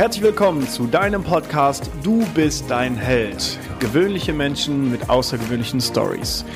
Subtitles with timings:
[0.00, 3.58] Herzlich willkommen zu deinem Podcast Du bist dein Held.
[3.80, 6.46] Gewöhnliche Menschen mit außergewöhnlichen Stories.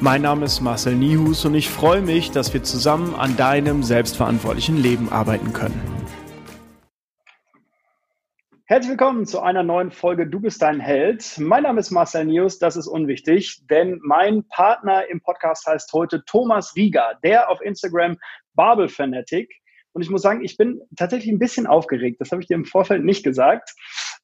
[0.00, 4.78] Mein Name ist Marcel Nihus und ich freue mich, dass wir zusammen an deinem selbstverantwortlichen
[4.78, 5.78] Leben arbeiten können.
[8.64, 11.38] Herzlich willkommen zu einer neuen Folge Du bist dein Held.
[11.38, 16.24] Mein Name ist Marcel Nius, das ist unwichtig, denn mein Partner im Podcast heißt heute
[16.24, 18.16] Thomas Rieger, der auf Instagram
[18.54, 19.50] Babel Fanatic
[19.94, 22.20] und ich muss sagen, ich bin tatsächlich ein bisschen aufgeregt.
[22.20, 23.70] Das habe ich dir im Vorfeld nicht gesagt,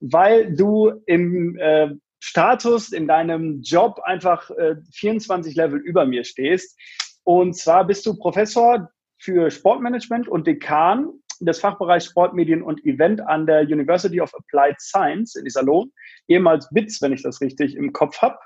[0.00, 6.76] weil du im äh, Status in deinem Job einfach äh, 24 Level über mir stehst.
[7.22, 13.46] Und zwar bist du Professor für Sportmanagement und Dekan des Fachbereichs Sportmedien und Event an
[13.46, 15.92] der University of Applied Science in Iserlohn,
[16.28, 18.38] ehemals BITS, wenn ich das richtig im Kopf habe.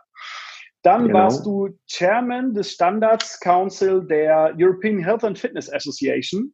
[0.83, 1.21] Dann genau.
[1.21, 6.53] warst du Chairman des Standards Council der European Health and Fitness Association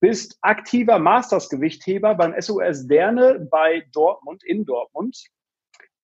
[0.00, 5.22] bist aktiver Masters-Gewichtheber beim SOS Derne bei Dortmund, in Dortmund.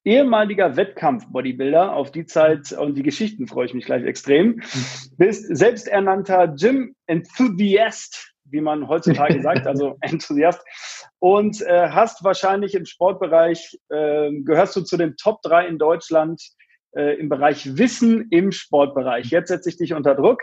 [0.05, 4.61] Ehemaliger Wettkampf-Bodybuilder, auf die Zeit und die Geschichten freue ich mich gleich extrem.
[5.17, 10.61] Bist selbsternannter Gym-Enthusiast, wie man heutzutage sagt, also Enthusiast.
[11.21, 16.43] Und äh, hast wahrscheinlich im Sportbereich, äh, gehörst du zu den Top 3 in Deutschland
[16.95, 19.31] äh, im Bereich Wissen im Sportbereich.
[19.31, 20.43] Jetzt setze ich dich unter Druck.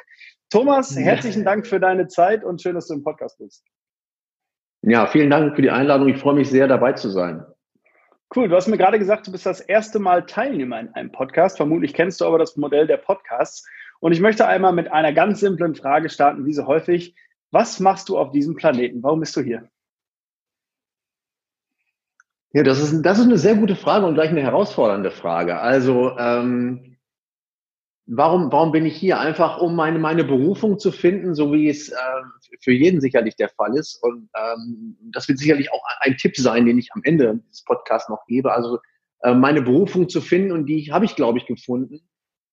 [0.52, 3.64] Thomas, herzlichen Dank für deine Zeit und schön, dass du im Podcast bist.
[4.82, 6.10] Ja, vielen Dank für die Einladung.
[6.10, 7.46] Ich freue mich sehr, dabei zu sein.
[8.36, 11.56] Cool, du hast mir gerade gesagt, du bist das erste Mal Teilnehmer in einem Podcast.
[11.56, 13.66] Vermutlich kennst du aber das Modell der Podcasts.
[14.02, 17.16] Und ich möchte einmal mit einer ganz simplen Frage starten, wie so häufig.
[17.52, 19.04] Was machst du auf diesem Planeten?
[19.04, 19.70] Warum bist du hier?
[22.52, 25.60] Ja, das ist, das ist eine sehr gute Frage und gleich eine herausfordernde Frage.
[25.60, 26.91] Also, ähm,
[28.14, 29.20] warum, warum bin ich hier?
[29.20, 31.95] Einfach um meine, meine Berufung zu finden, so wie es äh,
[32.60, 34.02] für jeden sicherlich der Fall ist.
[34.04, 38.10] Und ähm, das wird sicherlich auch ein Tipp sein, den ich am Ende des Podcasts
[38.10, 38.54] noch gebe.
[38.54, 38.80] Also
[39.23, 42.02] äh, meine Berufung zu finden und die habe ich, glaube ich, gefunden,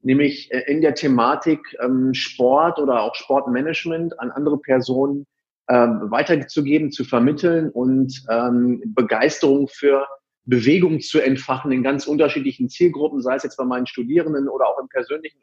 [0.03, 5.27] nämlich äh, in der Thematik ähm, Sport oder auch Sportmanagement an andere Personen
[5.69, 10.07] ähm, weiterzugeben, zu vermitteln und ähm, Begeisterung für
[10.49, 14.79] Bewegung zu entfachen in ganz unterschiedlichen Zielgruppen, sei es jetzt bei meinen Studierenden oder auch
[14.79, 15.39] im persönlichen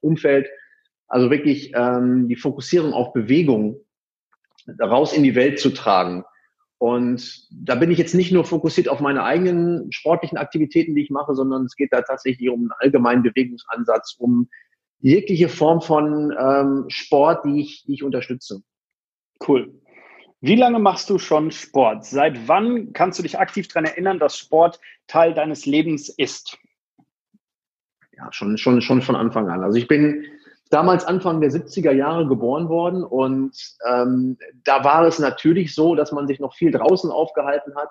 [0.00, 0.48] Umfeld.
[1.08, 3.76] Also wirklich ähm, die Fokussierung auf Bewegung
[4.80, 6.24] raus in die Welt zu tragen.
[6.78, 11.10] Und da bin ich jetzt nicht nur fokussiert auf meine eigenen sportlichen Aktivitäten, die ich
[11.10, 14.48] mache, sondern es geht da tatsächlich um einen allgemeinen Bewegungsansatz, um
[15.00, 18.62] jegliche Form von ähm, Sport, die ich, die ich unterstütze.
[19.46, 19.80] Cool.
[20.46, 22.04] Wie lange machst du schon Sport?
[22.04, 26.58] Seit wann kannst du dich aktiv daran erinnern, dass Sport Teil deines Lebens ist?
[28.14, 29.62] Ja, schon, schon, schon von Anfang an.
[29.62, 30.26] Also ich bin
[30.68, 33.56] damals Anfang der 70er Jahre geboren worden und
[33.90, 37.88] ähm, da war es natürlich so, dass man sich noch viel draußen aufgehalten hat,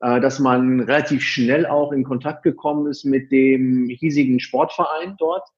[0.00, 5.48] äh, dass man relativ schnell auch in Kontakt gekommen ist mit dem hiesigen Sportverein dort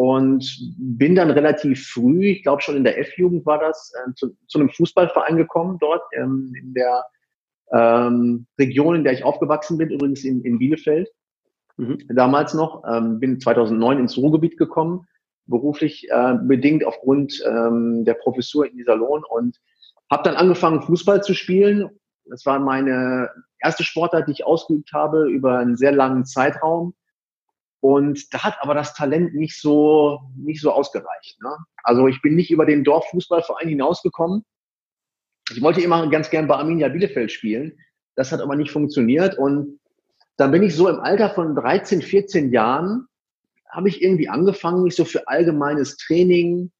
[0.00, 4.34] und bin dann relativ früh, ich glaube schon in der F-Jugend war das, äh, zu,
[4.46, 7.04] zu, einem Fußballverein gekommen dort ähm, in der
[7.70, 11.06] ähm, Region, in der ich aufgewachsen bin, übrigens in, in Bielefeld.
[11.76, 11.98] Mhm.
[12.08, 15.06] Damals noch, ähm, bin 2009 ins Ruhrgebiet gekommen,
[15.44, 19.58] beruflich äh, bedingt aufgrund ähm, der Professur in Iserlohn und
[20.10, 21.90] habe dann angefangen, Fußball zu spielen.
[22.24, 23.28] Das war meine
[23.58, 26.94] erste Sportart, die ich ausgeübt habe über einen sehr langen Zeitraum
[27.80, 31.40] und da hat aber das Talent nicht so, nicht so ausgereicht.
[31.42, 31.56] Ne?
[31.82, 34.44] Also ich bin nicht über den Dorffußballverein hinausgekommen.
[35.50, 37.78] Ich wollte immer ganz gern bei Arminia Bielefeld spielen.
[38.16, 39.38] Das hat aber nicht funktioniert.
[39.38, 39.80] Und
[40.36, 43.06] dann bin ich so im Alter von 13, 14 Jahren,
[43.68, 46.70] habe ich irgendwie angefangen, mich so für allgemeines Training,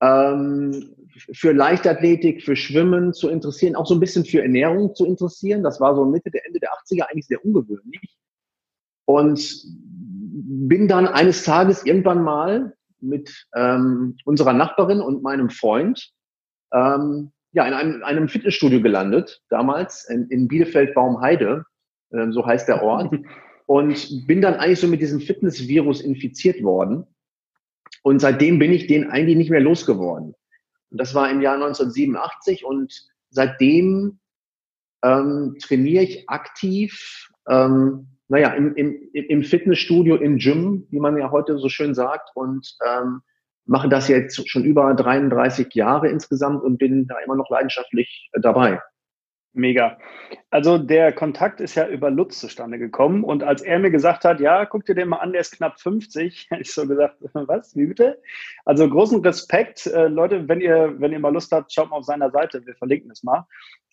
[0.00, 0.94] ähm,
[1.34, 5.62] für Leichtathletik, für Schwimmen zu interessieren, auch so ein bisschen für Ernährung zu interessieren.
[5.62, 8.16] Das war so Mitte der Ende der 80er eigentlich sehr ungewöhnlich.
[9.04, 9.66] Und
[10.32, 16.10] bin dann eines Tages irgendwann mal mit ähm, unserer Nachbarin und meinem Freund
[16.72, 21.64] ähm, ja, in einem, einem Fitnessstudio gelandet, damals in, in Bielefeld-Baumheide,
[22.10, 23.14] äh, so heißt der Ort,
[23.66, 27.06] und bin dann eigentlich so mit diesem Fitnessvirus infiziert worden.
[28.02, 30.34] Und seitdem bin ich den eigentlich nicht mehr losgeworden.
[30.90, 32.92] Und das war im Jahr 1987 und
[33.30, 34.18] seitdem
[35.02, 41.30] ähm, trainiere ich aktiv ähm, naja, im, im, im Fitnessstudio, im Gym, wie man ja
[41.30, 43.20] heute so schön sagt, und ähm,
[43.66, 48.40] mache das jetzt schon über 33 Jahre insgesamt und bin da immer noch leidenschaftlich äh,
[48.40, 48.80] dabei.
[49.54, 49.98] Mega.
[50.50, 54.40] Also der Kontakt ist ja über Lutz zustande gekommen und als er mir gesagt hat,
[54.40, 57.76] ja, guck dir den mal an, der ist knapp 50, hätte ich so gesagt, was,
[57.76, 58.18] wie bitte?
[58.64, 62.04] Also großen Respekt, äh, Leute, wenn ihr, wenn ihr mal Lust habt, schaut mal auf
[62.04, 63.46] seiner Seite, wir verlinken es mal.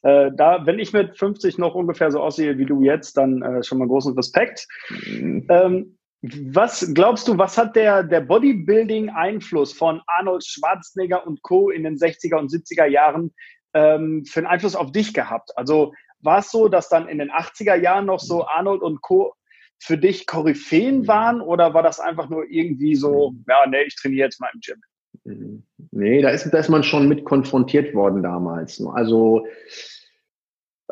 [0.04, 3.62] Äh, da, wenn ich mit 50 noch ungefähr so aussehe wie du jetzt, dann äh,
[3.64, 4.66] schon mal großen Respekt.
[5.06, 11.70] Ähm, was glaubst du, was hat der, der Bodybuilding-Einfluss von Arnold Schwarzenegger und Co.
[11.70, 13.34] in den 60er und 70er Jahren
[13.74, 15.58] ähm, für einen Einfluss auf dich gehabt?
[15.58, 19.34] Also war es so, dass dann in den 80er Jahren noch so Arnold und Co.
[19.78, 24.26] für dich Koryphäen waren oder war das einfach nur irgendwie so, ja, nee, ich trainiere
[24.26, 24.82] jetzt mal im Gym?
[25.24, 25.64] Mhm.
[25.92, 28.82] Nee, da ist, da ist man schon mit konfrontiert worden damals.
[28.94, 29.48] Also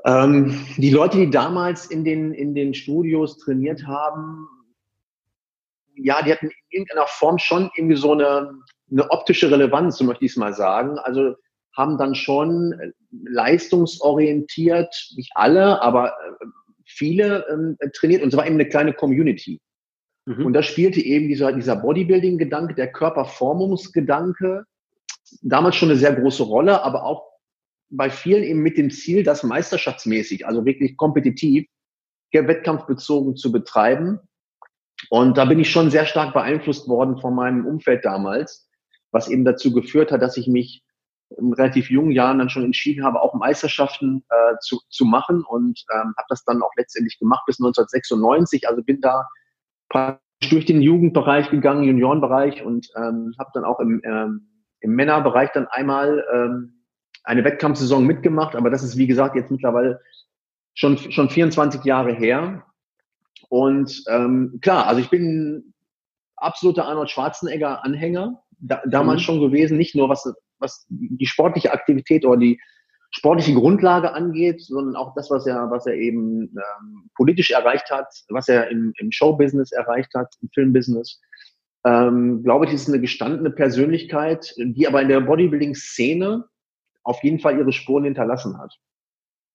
[0.06, 4.48] ähm, die Leute, die damals in den, in den Studios trainiert haben,
[5.96, 8.60] ja, die hatten in irgendeiner Form schon irgendwie so eine,
[8.92, 10.98] eine optische Relevanz, so möchte ich es mal sagen.
[11.00, 11.36] Also
[11.78, 16.46] haben dann schon äh, leistungsorientiert, nicht alle, aber äh,
[16.86, 19.62] viele ähm, trainiert und zwar eben eine kleine Community.
[20.26, 20.48] Mhm.
[20.48, 24.66] Und da spielte eben dieser, dieser Bodybuilding-Gedanke, der Körperformungsgedanke,
[25.42, 27.28] damals schon eine sehr große Rolle, aber auch
[27.90, 31.68] bei vielen eben mit dem Ziel, das meisterschaftsmäßig, also wirklich kompetitiv,
[32.34, 34.20] wettkampfbezogen zu betreiben.
[35.10, 38.70] Und da bin ich schon sehr stark beeinflusst worden von meinem Umfeld damals,
[39.12, 40.84] was eben dazu geführt hat, dass ich mich
[41.36, 45.84] in relativ jungen Jahren dann schon entschieden habe, auch Meisterschaften äh, zu, zu machen und
[45.94, 48.68] ähm, habe das dann auch letztendlich gemacht bis 1996.
[48.68, 49.28] Also bin da
[50.50, 54.48] durch den Jugendbereich gegangen, Juniorenbereich und ähm, habe dann auch im, ähm,
[54.82, 56.84] im Männerbereich dann einmal ähm,
[57.24, 58.56] eine Wettkampfsaison mitgemacht.
[58.56, 60.00] Aber das ist, wie gesagt, jetzt mittlerweile
[60.74, 62.64] schon, schon 24 Jahre her.
[63.50, 65.74] Und ähm, klar, also ich bin
[66.36, 69.24] absoluter Arnold Schwarzenegger-Anhänger, da, damals mhm.
[69.24, 72.60] schon gewesen, nicht nur was was die sportliche Aktivität oder die
[73.12, 78.08] sportliche Grundlage angeht, sondern auch das, was er, was er eben ähm, politisch erreicht hat,
[78.30, 81.22] was er im, im Showbusiness erreicht hat, im Filmbusiness.
[81.86, 86.46] Ähm, glaube ich, ist eine gestandene Persönlichkeit, die aber in der Bodybuilding-Szene
[87.04, 88.76] auf jeden Fall ihre Spuren hinterlassen hat.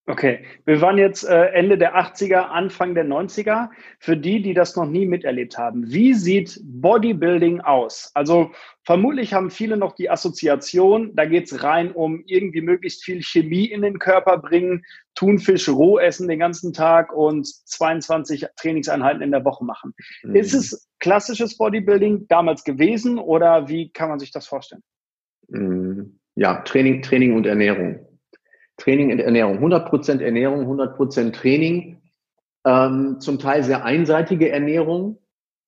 [0.07, 3.69] Okay, wir waren jetzt äh, Ende der 80er, Anfang der 90er.
[4.01, 8.11] Für die, die das noch nie miterlebt haben, wie sieht Bodybuilding aus?
[8.15, 8.51] Also
[8.83, 13.67] vermutlich haben viele noch die Assoziation, da geht es rein um irgendwie möglichst viel Chemie
[13.67, 14.85] in den Körper bringen,
[15.15, 19.95] Thunfisch roh essen den ganzen Tag und 22 Trainingseinheiten in der Woche machen.
[20.25, 20.35] Mhm.
[20.35, 24.83] Ist es klassisches Bodybuilding damals gewesen oder wie kann man sich das vorstellen?
[25.47, 26.19] Mhm.
[26.35, 28.12] Ja, Training, Training und Ernährung.
[28.77, 29.59] Training und Ernährung.
[29.59, 32.01] 100% Ernährung, 100% Training.
[32.65, 35.19] Ähm, zum Teil sehr einseitige Ernährung.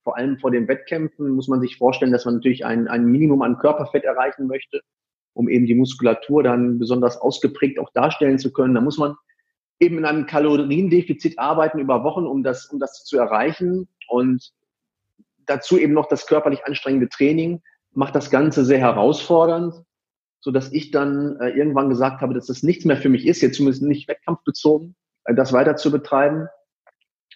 [0.03, 3.43] Vor allem vor den Wettkämpfen muss man sich vorstellen, dass man natürlich ein, ein Minimum
[3.43, 4.81] an Körperfett erreichen möchte,
[5.33, 8.75] um eben die Muskulatur dann besonders ausgeprägt auch darstellen zu können.
[8.75, 9.15] Da muss man
[9.81, 13.89] eben in einem Kaloriendefizit arbeiten über Wochen, um das, um das zu erreichen.
[14.09, 14.53] Und
[15.47, 17.62] dazu eben noch das körperlich anstrengende Training
[17.93, 19.85] macht das Ganze sehr herausfordernd
[20.44, 23.41] so dass ich dann äh, irgendwann gesagt habe, dass das nichts mehr für mich ist,
[23.41, 24.94] jetzt zumindest nicht wettkampfbezogen,
[25.25, 26.49] äh, das weiter zu betreiben,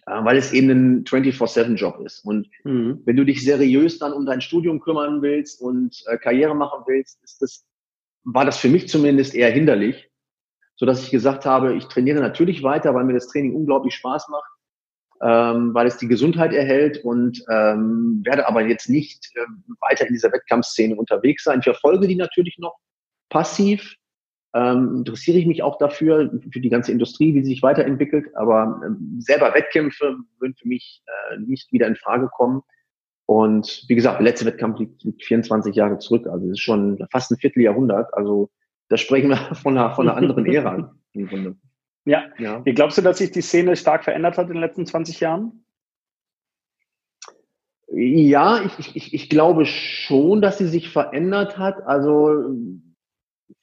[0.07, 2.23] äh, weil es eben ein 24-7-Job ist.
[2.23, 3.01] Und mhm.
[3.07, 7.25] wenn du dich seriös dann um dein Studium kümmern willst und äh, Karriere machen willst,
[7.25, 7.65] ist das,
[8.25, 10.11] war das für mich zumindest eher hinderlich,
[10.77, 14.29] so dass ich gesagt habe, ich trainiere natürlich weiter, weil mir das Training unglaublich Spaß
[14.29, 14.51] macht.
[15.21, 19.41] Ähm, weil es die Gesundheit erhält und ähm, werde aber jetzt nicht äh,
[19.81, 21.59] weiter in dieser Wettkampfszene unterwegs sein.
[21.59, 22.79] Ich verfolge die natürlich noch,
[23.29, 23.99] passiv
[24.55, 28.81] ähm, interessiere ich mich auch dafür, für die ganze Industrie, wie sie sich weiterentwickelt, aber
[28.85, 32.63] ähm, selber Wettkämpfe würden für mich äh, nicht wieder in Frage kommen.
[33.27, 37.07] Und wie gesagt, der letzte Wettkampf liegt, liegt 24 Jahre zurück, also es ist schon
[37.11, 38.15] fast ein Vierteljahrhundert.
[38.15, 38.51] Also
[38.89, 41.57] da sprechen wir von einer, von einer anderen Ära im Grunde.
[42.07, 42.25] Ja.
[42.39, 42.65] ja.
[42.65, 45.65] Wie glaubst du, dass sich die Szene stark verändert hat in den letzten 20 Jahren?
[47.91, 51.83] Ja, ich, ich, ich glaube schon, dass sie sich verändert hat.
[51.87, 52.55] Also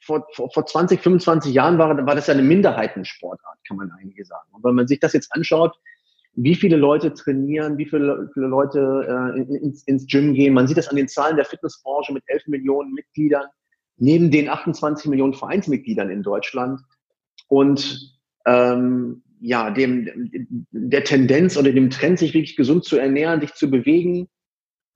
[0.05, 4.27] vor, vor, vor 20, 25 Jahren war, war das ja eine Minderheitensportart, kann man eigentlich
[4.27, 4.47] sagen.
[4.51, 5.75] Und wenn man sich das jetzt anschaut,
[6.35, 10.77] wie viele Leute trainieren, wie viele, viele Leute äh, ins, ins Gym gehen, man sieht
[10.77, 13.45] das an den Zahlen der Fitnessbranche mit 11 Millionen Mitgliedern,
[13.97, 16.81] neben den 28 Millionen Vereinsmitgliedern in Deutschland.
[17.47, 20.29] Und ähm, ja, dem,
[20.71, 24.27] der Tendenz oder dem Trend, sich wirklich gesund zu ernähren, sich zu bewegen,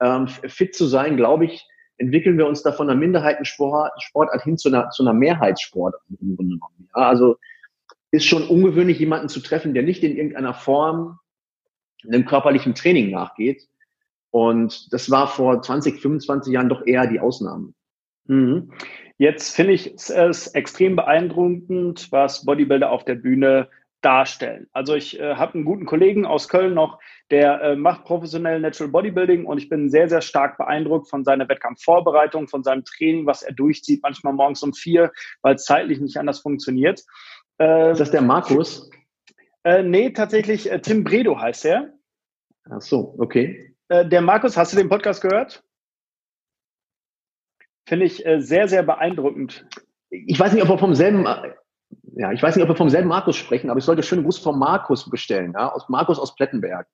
[0.00, 1.66] ähm, fit zu sein, glaube ich,
[2.00, 6.54] entwickeln wir uns da von einer Minderheitensportart hin zu einer, zu einer Mehrheitssportart im Grunde
[6.54, 6.88] genommen.
[6.96, 7.36] Ja, also
[8.10, 11.18] ist schon ungewöhnlich, jemanden zu treffen, der nicht in irgendeiner Form
[12.04, 13.68] einem körperlichen Training nachgeht.
[14.30, 17.74] Und das war vor 20, 25 Jahren doch eher die Ausnahme.
[18.24, 18.72] Mhm.
[19.18, 23.68] Jetzt finde ich es extrem beeindruckend, was Bodybuilder auf der Bühne
[24.00, 24.68] darstellen.
[24.72, 26.98] Also ich äh, habe einen guten Kollegen aus Köln noch,
[27.30, 31.48] der äh, macht professionell Natural Bodybuilding und ich bin sehr, sehr stark beeindruckt von seiner
[31.48, 36.16] Wettkampfvorbereitung, von seinem Training, was er durchzieht, manchmal morgens um vier, weil es zeitlich nicht
[36.16, 37.02] anders funktioniert.
[37.58, 38.90] Äh, ist das der Markus?
[39.64, 41.92] Äh, nee, tatsächlich äh, Tim Bredo heißt er.
[42.70, 43.74] Ach so, okay.
[43.88, 45.62] Äh, der Markus, hast du den Podcast gehört?
[47.86, 49.66] Finde ich äh, sehr, sehr beeindruckend.
[50.10, 51.26] Ich weiß nicht, ob wir vom selben,
[52.20, 54.38] ja, ich weiß nicht, ob wir vom selben Markus sprechen, aber ich sollte schönen Gruß
[54.38, 56.86] vom Markus bestellen, ja, aus Markus aus Plettenberg.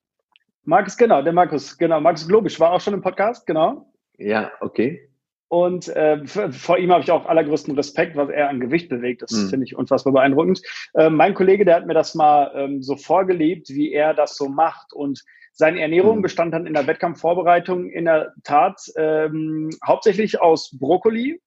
[0.63, 3.93] Markus, genau, der Markus, genau, Markus Globisch war auch schon im Podcast, genau.
[4.19, 5.11] Ja, okay.
[5.49, 9.23] Und äh, vor ihm habe ich auch allergrößten Respekt, was er an Gewicht bewegt.
[9.23, 9.49] Das mhm.
[9.49, 10.63] finde ich unfassbar beeindruckend.
[10.95, 14.49] Äh, mein Kollege, der hat mir das mal ähm, so vorgelebt, wie er das so
[14.49, 14.93] macht.
[14.93, 16.23] Und seine Ernährung mhm.
[16.23, 21.41] bestand dann in der Wettkampfvorbereitung in der Tat ähm, hauptsächlich aus Brokkoli,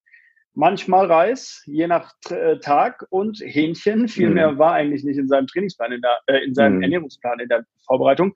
[0.60, 4.10] manchmal Reis, je nach äh, Tag und Hähnchen.
[4.10, 4.34] Viel mhm.
[4.34, 6.84] mehr war eigentlich nicht in seinem Trainingsplan, in, der, äh, in seinem mhm.
[6.84, 8.34] Ernährungsplan, in der Vorbereitung.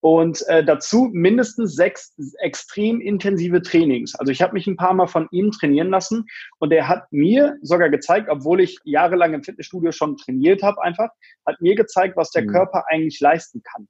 [0.00, 4.14] Und äh, dazu mindestens sechs extrem intensive Trainings.
[4.16, 6.26] Also ich habe mich ein paar Mal von ihm trainieren lassen
[6.58, 11.08] und er hat mir sogar gezeigt, obwohl ich jahrelang im Fitnessstudio schon trainiert habe, einfach,
[11.46, 12.48] hat mir gezeigt, was der mhm.
[12.48, 13.88] Körper eigentlich leisten kann.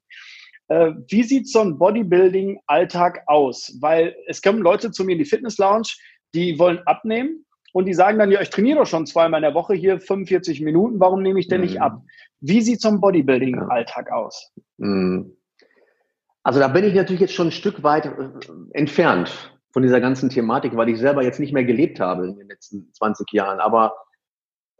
[0.69, 3.77] Äh, wie sieht so ein Bodybuilding-Alltag aus?
[3.81, 5.89] Weil es kommen Leute zu mir in die Fitness-Lounge,
[6.33, 9.55] die wollen abnehmen und die sagen dann, ja, ich trainiere doch schon zweimal in der
[9.55, 11.67] Woche hier 45 Minuten, warum nehme ich denn mhm.
[11.67, 12.01] nicht ab?
[12.39, 14.53] Wie sieht so ein Bodybuilding-Alltag aus?
[14.77, 15.35] Mhm.
[16.43, 18.29] Also da bin ich natürlich jetzt schon ein Stück weit äh,
[18.73, 22.47] entfernt von dieser ganzen Thematik, weil ich selber jetzt nicht mehr gelebt habe in den
[22.47, 23.59] letzten 20 Jahren.
[23.59, 23.95] Aber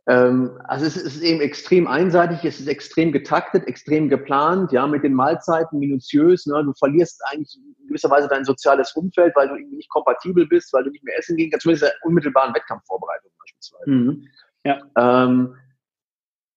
[0.06, 5.14] also es ist eben extrem einseitig, es ist extrem getaktet, extrem geplant, ja, mit den
[5.14, 6.46] Mahlzeiten minutiös.
[6.46, 6.62] Ne?
[6.64, 10.74] Du verlierst eigentlich in gewisser Weise dein soziales Umfeld, weil du irgendwie nicht kompatibel bist,
[10.74, 13.90] weil du nicht mehr essen gehen kannst, zumindest in der unmittelbaren Wettkampfvorbereitung beispielsweise.
[13.90, 14.28] Mhm.
[14.66, 14.82] Ja.
[14.98, 15.56] Ähm,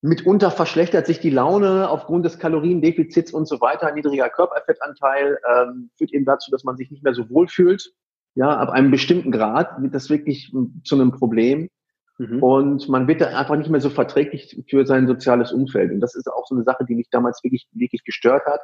[0.03, 3.93] mitunter verschlechtert sich die Laune aufgrund des Kaloriendefizits und so weiter.
[3.93, 7.93] Niedriger Körperfettanteil ähm, führt eben dazu, dass man sich nicht mehr so wohl fühlt.
[8.35, 10.53] Ja, ab einem bestimmten Grad wird das wirklich
[10.85, 11.71] zu einem Problem.
[12.19, 12.43] Mhm.
[12.43, 15.93] Und man wird dann einfach nicht mehr so verträglich für sein soziales Umfeld.
[15.93, 18.61] Und das ist auch so eine Sache, die mich damals wirklich, wirklich gestört hat.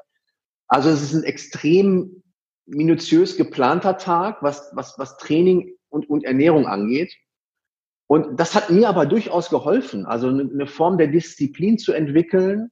[0.69, 2.23] Also es ist ein extrem
[2.67, 7.15] minutiös geplanter Tag, was, was, was Training und, und Ernährung angeht.
[8.07, 12.71] Und das hat mir aber durchaus geholfen, also eine, eine Form der Disziplin zu entwickeln,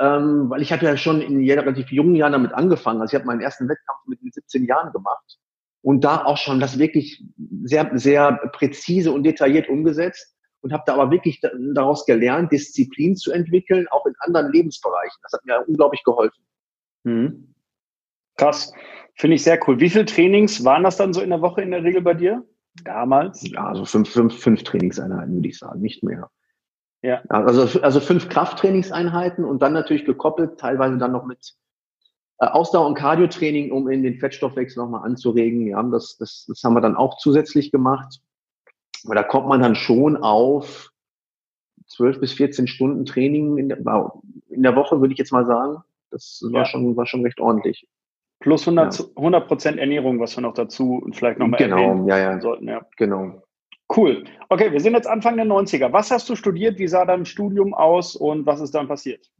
[0.00, 3.00] ähm, weil ich habe ja schon in relativ jungen Jahren damit angefangen.
[3.00, 5.38] Also ich habe meinen ersten Wettkampf mit 17 Jahren gemacht
[5.82, 7.24] und da auch schon das wirklich
[7.62, 11.40] sehr, sehr präzise und detailliert umgesetzt und habe da aber wirklich
[11.72, 15.18] daraus gelernt, Disziplin zu entwickeln, auch in anderen Lebensbereichen.
[15.22, 16.44] Das hat mir unglaublich geholfen.
[17.04, 17.54] Mhm.
[18.36, 18.72] Krass,
[19.14, 19.80] finde ich sehr cool.
[19.80, 22.44] Wie viele Trainings waren das dann so in der Woche in der Regel bei dir
[22.84, 23.48] damals?
[23.48, 26.30] Ja, also fünf, fünf, fünf Trainingseinheiten würde ich sagen, nicht mehr.
[27.02, 27.22] Ja.
[27.28, 31.54] Also, also fünf Krafttrainingseinheiten und dann natürlich gekoppelt, teilweise dann noch mit
[32.38, 35.66] Ausdauer- und Cardiotraining, um in den Fettstoffwechsel nochmal anzuregen.
[35.66, 38.20] Ja, das, das, das haben wir dann auch zusätzlich gemacht.
[39.04, 40.90] Aber da kommt man dann schon auf
[41.88, 43.78] 12 bis 14 Stunden Training in der,
[44.48, 45.82] in der Woche, würde ich jetzt mal sagen.
[46.10, 46.64] Das war, ja.
[46.64, 47.86] schon, war schon recht ordentlich.
[48.40, 49.04] Plus 100, ja.
[49.16, 52.40] 100 Ernährung, was wir noch dazu und vielleicht nochmal genau, erwähnen ja, ja.
[52.40, 52.68] sollten.
[52.68, 53.42] Ja, genau.
[53.94, 54.24] Cool.
[54.48, 55.92] Okay, wir sind jetzt Anfang der 90er.
[55.92, 56.78] Was hast du studiert?
[56.78, 59.30] Wie sah dein Studium aus und was ist dann passiert?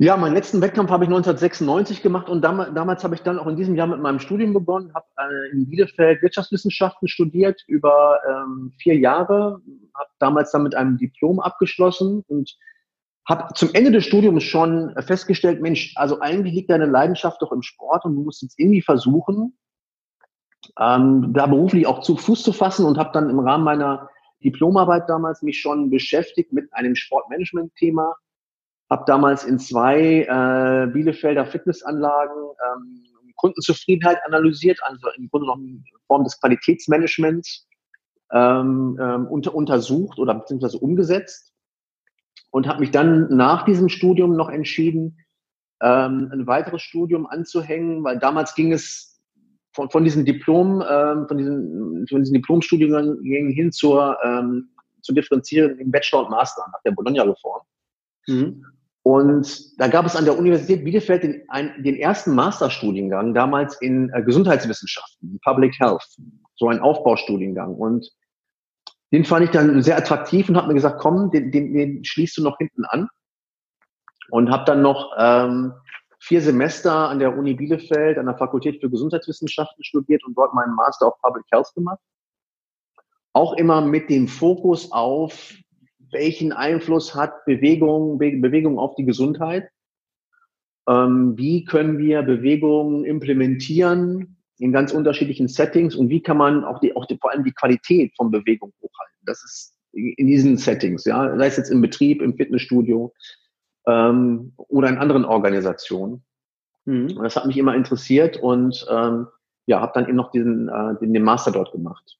[0.00, 3.48] Ja, meinen letzten Wettkampf habe ich 1996 gemacht und damals, damals habe ich dann auch
[3.48, 8.72] in diesem Jahr mit meinem Studium begonnen, habe äh, in Bielefeld Wirtschaftswissenschaften studiert über ähm,
[8.78, 9.60] vier Jahre,
[9.96, 12.56] habe damals dann mit einem Diplom abgeschlossen und
[13.28, 17.62] habe zum Ende des Studiums schon festgestellt, Mensch, also eigentlich liegt deine Leidenschaft doch im
[17.62, 19.58] Sport und du musst jetzt irgendwie versuchen,
[20.78, 24.08] ähm, da beruflich auch zu Fuß zu fassen und habe dann im Rahmen meiner
[24.44, 28.14] Diplomarbeit damals mich schon beschäftigt mit einem Sportmanagement-Thema
[28.90, 33.04] habe damals in zwei äh, Bielefelder Fitnessanlagen ähm,
[33.36, 37.66] Kundenzufriedenheit analysiert, also im Grunde genommen in Form des Qualitätsmanagements
[38.32, 41.52] ähm, ähm, unter, untersucht oder beziehungsweise umgesetzt
[42.50, 45.18] und habe mich dann nach diesem Studium noch entschieden,
[45.80, 49.20] ähm, ein weiteres Studium anzuhängen, weil damals ging es
[49.72, 54.70] von, von diesem Diplom, ähm, von diesen, von diesen Diplomstudiengängen hin zur, ähm,
[55.02, 57.62] zu differenzieren im Bachelor und Master nach der Bologna-Reform.
[58.26, 58.64] Mhm.
[59.02, 64.10] Und da gab es an der Universität Bielefeld den, ein, den ersten Masterstudiengang, damals in
[64.12, 66.04] äh, Gesundheitswissenschaften, Public Health,
[66.56, 67.74] so ein Aufbaustudiengang.
[67.74, 68.10] Und
[69.12, 72.36] den fand ich dann sehr attraktiv und habe mir gesagt, komm, den, den, den schließt
[72.36, 73.08] du noch hinten an.
[74.30, 75.72] Und habe dann noch ähm,
[76.18, 80.74] vier Semester an der Uni Bielefeld, an der Fakultät für Gesundheitswissenschaften studiert und dort meinen
[80.74, 82.00] Master of Public Health gemacht.
[83.32, 85.54] auch immer mit dem Fokus auf,
[86.12, 89.68] welchen Einfluss hat Bewegung, Be Bewegung auf die Gesundheit?
[90.88, 96.80] Ähm, wie können wir Bewegung implementieren in ganz unterschiedlichen Settings und wie kann man auch
[96.80, 99.18] die, auch die, vor allem die Qualität von Bewegung hochhalten?
[99.24, 103.12] Das ist in diesen Settings, ja, sei es jetzt im Betrieb, im Fitnessstudio
[103.86, 106.24] ähm, oder in anderen Organisationen.
[106.84, 107.20] Mhm.
[107.22, 109.26] Das hat mich immer interessiert und ähm,
[109.66, 112.18] ja, habe dann eben noch diesen, äh, den, den Master dort gemacht.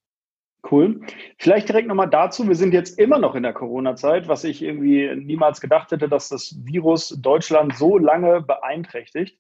[0.69, 1.00] Cool.
[1.38, 2.47] Vielleicht direkt nochmal dazu.
[2.49, 6.29] Wir sind jetzt immer noch in der Corona-Zeit, was ich irgendwie niemals gedacht hätte, dass
[6.29, 9.38] das Virus Deutschland so lange beeinträchtigt.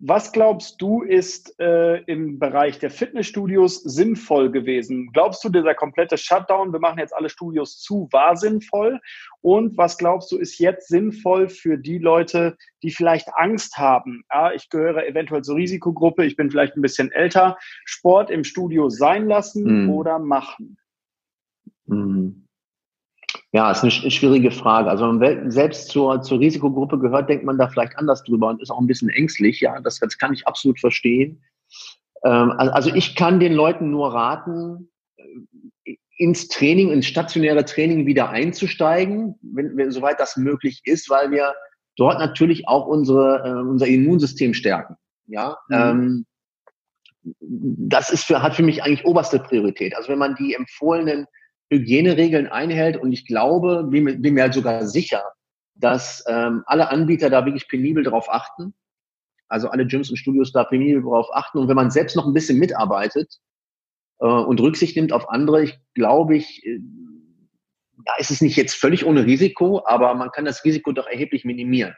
[0.00, 5.10] Was glaubst du, ist äh, im Bereich der Fitnessstudios sinnvoll gewesen?
[5.12, 9.00] Glaubst du, dieser komplette Shutdown, wir machen jetzt alle Studios zu, war sinnvoll?
[9.40, 14.22] Und was glaubst du, ist jetzt sinnvoll für die Leute, die vielleicht Angst haben?
[14.32, 17.58] Ja, ich gehöre eventuell zur Risikogruppe, ich bin vielleicht ein bisschen älter.
[17.84, 19.90] Sport im Studio sein lassen mhm.
[19.90, 20.78] oder machen?
[21.86, 22.47] Mhm.
[23.52, 24.90] Ja, ist eine schwierige Frage.
[24.90, 28.60] Also wenn man selbst zur, zur Risikogruppe gehört, denkt man da vielleicht anders drüber und
[28.60, 29.60] ist auch ein bisschen ängstlich.
[29.60, 31.42] Ja, das, das kann ich absolut verstehen.
[32.24, 38.28] Ähm, also ich kann den Leuten nur raten, äh, ins Training, ins stationäre Training wieder
[38.28, 41.54] einzusteigen, wenn, wenn soweit das möglich ist, weil wir
[41.96, 44.96] dort natürlich auch unsere, äh, unser Immunsystem stärken.
[45.26, 45.76] Ja, mhm.
[45.76, 46.26] ähm,
[47.40, 49.94] das ist für, hat für mich eigentlich oberste Priorität.
[49.96, 51.26] Also wenn man die empfohlenen
[51.70, 55.22] Hygieneregeln einhält und ich glaube, bin, bin mir halt sogar sicher,
[55.74, 58.74] dass ähm, alle Anbieter da wirklich penibel darauf achten.
[59.48, 61.58] Also alle Gyms und Studios da penibel darauf achten.
[61.58, 63.34] Und wenn man selbst noch ein bisschen mitarbeitet
[64.20, 66.80] äh, und Rücksicht nimmt auf andere, ich glaube, ich, äh,
[68.06, 71.44] ja, ist es nicht jetzt völlig ohne Risiko, aber man kann das Risiko doch erheblich
[71.44, 71.94] minimieren.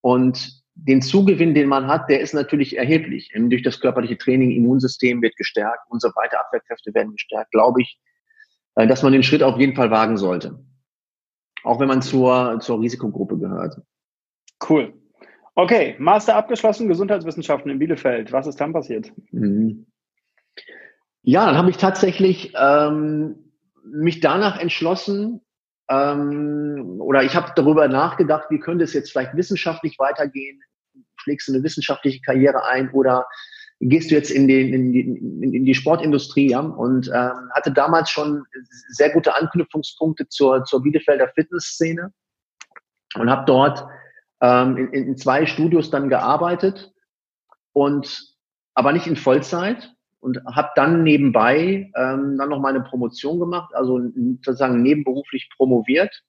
[0.00, 3.30] Und den Zugewinn, den man hat, der ist natürlich erheblich.
[3.34, 7.98] Durch das körperliche Training, Immunsystem wird gestärkt und so weiter, Abwehrkräfte werden gestärkt, glaube ich,
[8.74, 10.64] dass man den Schritt auf jeden Fall wagen sollte.
[11.62, 13.76] Auch wenn man zur, zur Risikogruppe gehört.
[14.68, 14.94] Cool.
[15.54, 18.32] Okay, Master abgeschlossen, Gesundheitswissenschaften in Bielefeld.
[18.32, 19.12] Was ist dann passiert?
[19.30, 19.86] Mhm.
[21.22, 23.52] Ja, dann habe ich tatsächlich ähm,
[23.84, 25.42] mich danach entschlossen,
[25.90, 30.62] ähm, oder ich habe darüber nachgedacht, wie könnte es jetzt vielleicht wissenschaftlich weitergehen?
[31.16, 33.26] Schlägst du eine wissenschaftliche Karriere ein oder
[33.80, 38.10] gehst du jetzt in, den, in, die, in die Sportindustrie ja, und ähm, hatte damals
[38.10, 38.44] schon
[38.88, 42.12] sehr gute Anknüpfungspunkte zur, zur Bielefelder Fitnessszene
[43.16, 43.86] und habe dort
[44.42, 46.92] ähm, in, in zwei Studios dann gearbeitet
[47.72, 48.36] und
[48.74, 53.98] aber nicht in Vollzeit und habe dann nebenbei ähm, dann noch meine Promotion gemacht, also
[54.42, 56.22] sozusagen nebenberuflich promoviert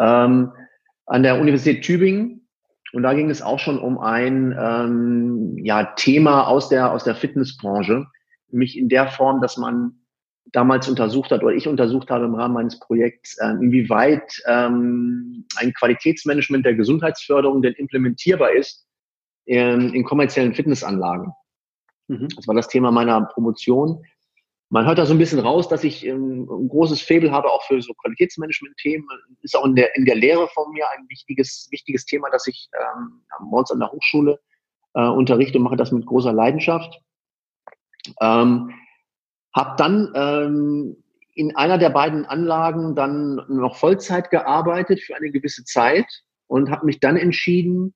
[0.00, 0.52] ähm,
[1.04, 2.41] an der Universität Tübingen
[2.92, 7.14] und da ging es auch schon um ein ähm, ja, Thema aus der, aus der
[7.14, 8.06] Fitnessbranche,
[8.48, 10.02] nämlich in der Form, dass man
[10.52, 15.72] damals untersucht hat oder ich untersucht habe im Rahmen meines Projekts, äh, inwieweit ähm, ein
[15.72, 18.86] Qualitätsmanagement der Gesundheitsförderung denn implementierbar ist
[19.46, 21.32] in, in kommerziellen Fitnessanlagen.
[22.08, 22.28] Mhm.
[22.36, 24.04] Das war das Thema meiner Promotion.
[24.72, 27.62] Man hört da so ein bisschen raus, dass ich ähm, ein großes Faible habe auch
[27.64, 29.06] für so Qualitätsmanagement-Themen.
[29.42, 32.70] Ist auch in der, in der Lehre von mir ein wichtiges, wichtiges Thema, das ich
[32.80, 34.40] ähm, morgens an der Hochschule
[34.94, 37.02] äh, unterrichte und mache das mit großer Leidenschaft.
[38.22, 38.72] Ähm,
[39.54, 41.04] habe dann ähm,
[41.34, 46.06] in einer der beiden Anlagen dann noch Vollzeit gearbeitet für eine gewisse Zeit
[46.46, 47.92] und habe mich dann entschieden,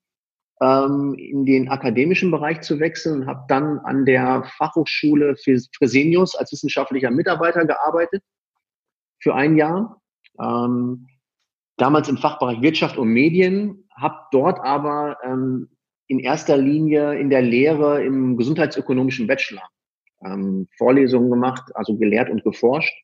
[0.61, 6.35] ähm, in den akademischen Bereich zu wechseln und habe dann an der Fachhochschule für Fresenius
[6.35, 8.23] als wissenschaftlicher Mitarbeiter gearbeitet
[9.21, 10.01] für ein Jahr.
[10.40, 11.09] Ähm,
[11.77, 15.69] damals im Fachbereich Wirtschaft und Medien, habe dort aber ähm,
[16.09, 19.62] in erster Linie in der Lehre im gesundheitsökonomischen Bachelor
[20.25, 22.95] ähm, Vorlesungen gemacht, also gelehrt und geforscht.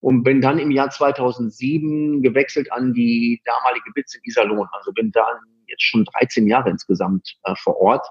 [0.00, 4.68] Und bin dann im Jahr 2007 gewechselt an die damalige BITS in Iserlohn.
[4.72, 8.06] Also bin dann jetzt schon 13 Jahre insgesamt äh, vor Ort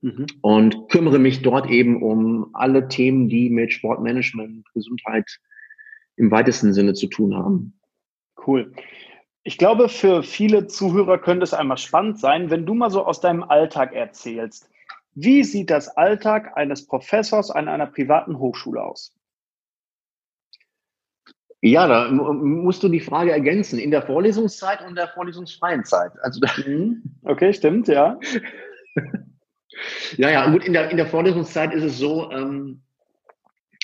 [0.00, 0.26] mhm.
[0.42, 5.38] und kümmere mich dort eben um alle Themen, die mit Sportmanagement, Gesundheit
[6.16, 7.78] im weitesten Sinne zu tun haben.
[8.46, 8.72] Cool.
[9.42, 13.20] Ich glaube, für viele Zuhörer könnte es einmal spannend sein, wenn du mal so aus
[13.20, 14.68] deinem Alltag erzählst.
[15.14, 19.15] Wie sieht das Alltag eines Professors an einer privaten Hochschule aus?
[21.62, 23.78] Ja, da musst du die Frage ergänzen.
[23.78, 26.12] In der Vorlesungszeit und der vorlesungsfreien Zeit.
[26.20, 27.02] Also mhm.
[27.24, 28.18] okay, stimmt, ja.
[30.16, 32.82] ja, ja, gut, in der, in der Vorlesungszeit ist es so, ähm,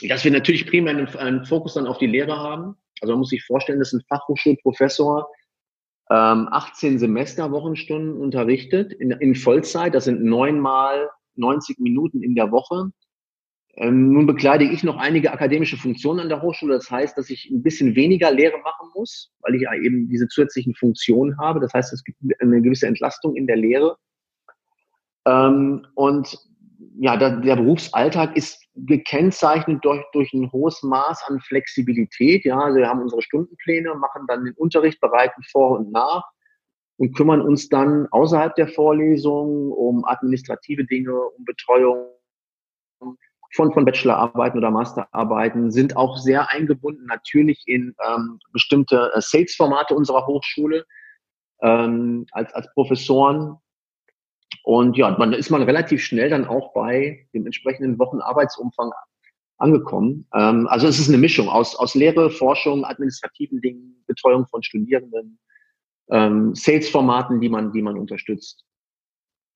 [0.09, 2.77] dass wir natürlich primär einen, einen, Fokus dann auf die Lehre haben.
[3.01, 5.29] Also man muss sich vorstellen, dass ein Fachhochschulprofessor
[6.11, 9.95] ähm, 18 Semesterwochenstunden unterrichtet in, in Vollzeit.
[9.95, 12.91] Das sind neunmal 90 Minuten in der Woche
[13.75, 16.75] Ähm, nun bekleide ich noch einige akademische Funktionen an der Hochschule.
[16.75, 20.75] Das heißt, dass ich ein bisschen weniger Lehre machen muss, weil ich eben diese zusätzlichen
[20.75, 21.61] Funktionen habe.
[21.61, 23.97] Das heißt, es gibt eine gewisse Entlastung in der Lehre.
[25.27, 26.39] Ähm, und
[26.99, 32.45] ja, der, der, Berufsalltag ist gekennzeichnet durch, durch ein hohes Maß an Flexibilität.
[32.45, 36.25] Ja, also wir haben unsere Stundenpläne, machen dann den Unterricht, bereiten vor und nach
[36.99, 42.12] und kümmern uns dann außerhalb der Vorlesung um administrative Dinge, um Betreuung
[43.55, 49.95] von, von Bachelorarbeiten oder Masterarbeiten, sind auch sehr eingebunden natürlich in ähm, bestimmte äh, Sales-Formate
[49.95, 50.87] unserer Hochschule
[51.61, 53.57] ähm, als, als Professoren.
[54.65, 58.93] Und ja, man ist man relativ schnell dann auch bei dem entsprechenden Wochenarbeitsumfang
[59.59, 60.27] angekommen.
[60.35, 65.38] Ähm, also es ist eine Mischung aus, aus Lehre, Forschung, administrativen Dingen, Betreuung von Studierenden,
[66.11, 68.65] ähm, Sales-Formaten, die man, die man unterstützt.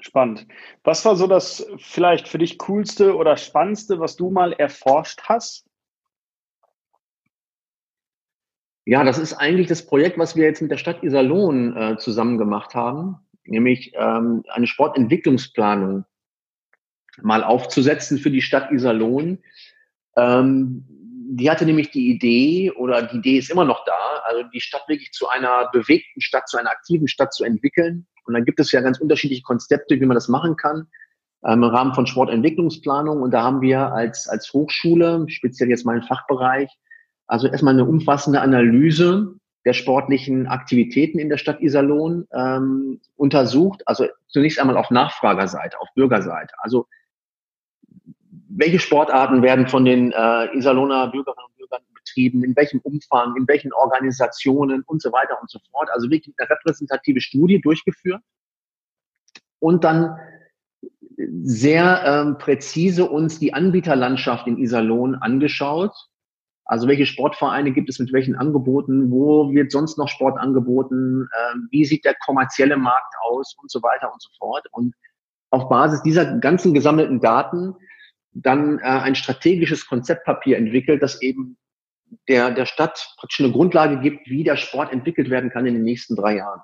[0.01, 0.47] Spannend.
[0.85, 5.67] Was war so das vielleicht für dich coolste oder spannendste, was du mal erforscht hast?
[8.85, 12.39] Ja, das ist eigentlich das Projekt, was wir jetzt mit der Stadt Iserlohn äh, zusammen
[12.39, 16.05] gemacht haben, nämlich ähm, eine Sportentwicklungsplanung
[17.23, 19.43] mal aufzusetzen für die Stadt Iserlohn.
[20.17, 20.85] Ähm,
[21.29, 24.87] die hatte nämlich die Idee, oder die Idee ist immer noch da, also die Stadt
[24.87, 28.73] wirklich zu einer bewegten Stadt, zu einer aktiven Stadt zu entwickeln und dann gibt es
[28.73, 30.87] ja ganz unterschiedliche Konzepte, wie man das machen kann
[31.45, 33.23] ähm, im Rahmen von Sportentwicklungsplanung.
[33.23, 36.71] Und da haben wir als, als Hochschule, speziell jetzt mein Fachbereich,
[37.27, 39.35] also erstmal eine umfassende Analyse
[39.65, 43.83] der sportlichen Aktivitäten in der Stadt Iserlohn ähm, untersucht.
[43.87, 46.55] Also zunächst einmal auf Nachfragerseite, auf Bürgerseite.
[46.59, 46.87] Also
[48.49, 51.56] welche Sportarten werden von den äh, Iserlohner Bürgerinnen und
[52.17, 55.89] betrieben, in welchem Umfang, in welchen Organisationen und so weiter und so fort.
[55.93, 58.23] Also wirklich eine repräsentative Studie durchgeführt
[59.61, 60.17] und dann
[61.43, 65.95] sehr ähm, präzise uns die Anbieterlandschaft in Iserlohn angeschaut.
[66.65, 69.11] Also welche Sportvereine gibt es mit welchen Angeboten?
[69.11, 71.29] Wo wird sonst noch Sport angeboten?
[71.39, 74.67] Ähm, wie sieht der kommerzielle Markt aus und so weiter und so fort?
[74.73, 74.95] Und
[75.51, 77.75] auf Basis dieser ganzen gesammelten Daten
[78.33, 81.57] dann äh, ein strategisches Konzeptpapier entwickelt, das eben
[82.29, 85.83] der, der Stadt praktisch eine Grundlage gibt, wie der Sport entwickelt werden kann in den
[85.83, 86.61] nächsten drei Jahren.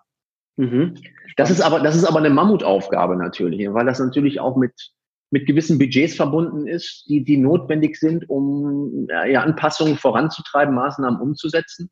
[0.56, 0.94] Mhm.
[1.36, 4.72] Das ist aber, das ist aber eine Mammutaufgabe natürlich, weil das natürlich auch mit,
[5.30, 11.90] mit gewissen Budgets verbunden ist, die, die notwendig sind, um ja, Anpassungen voranzutreiben, Maßnahmen umzusetzen.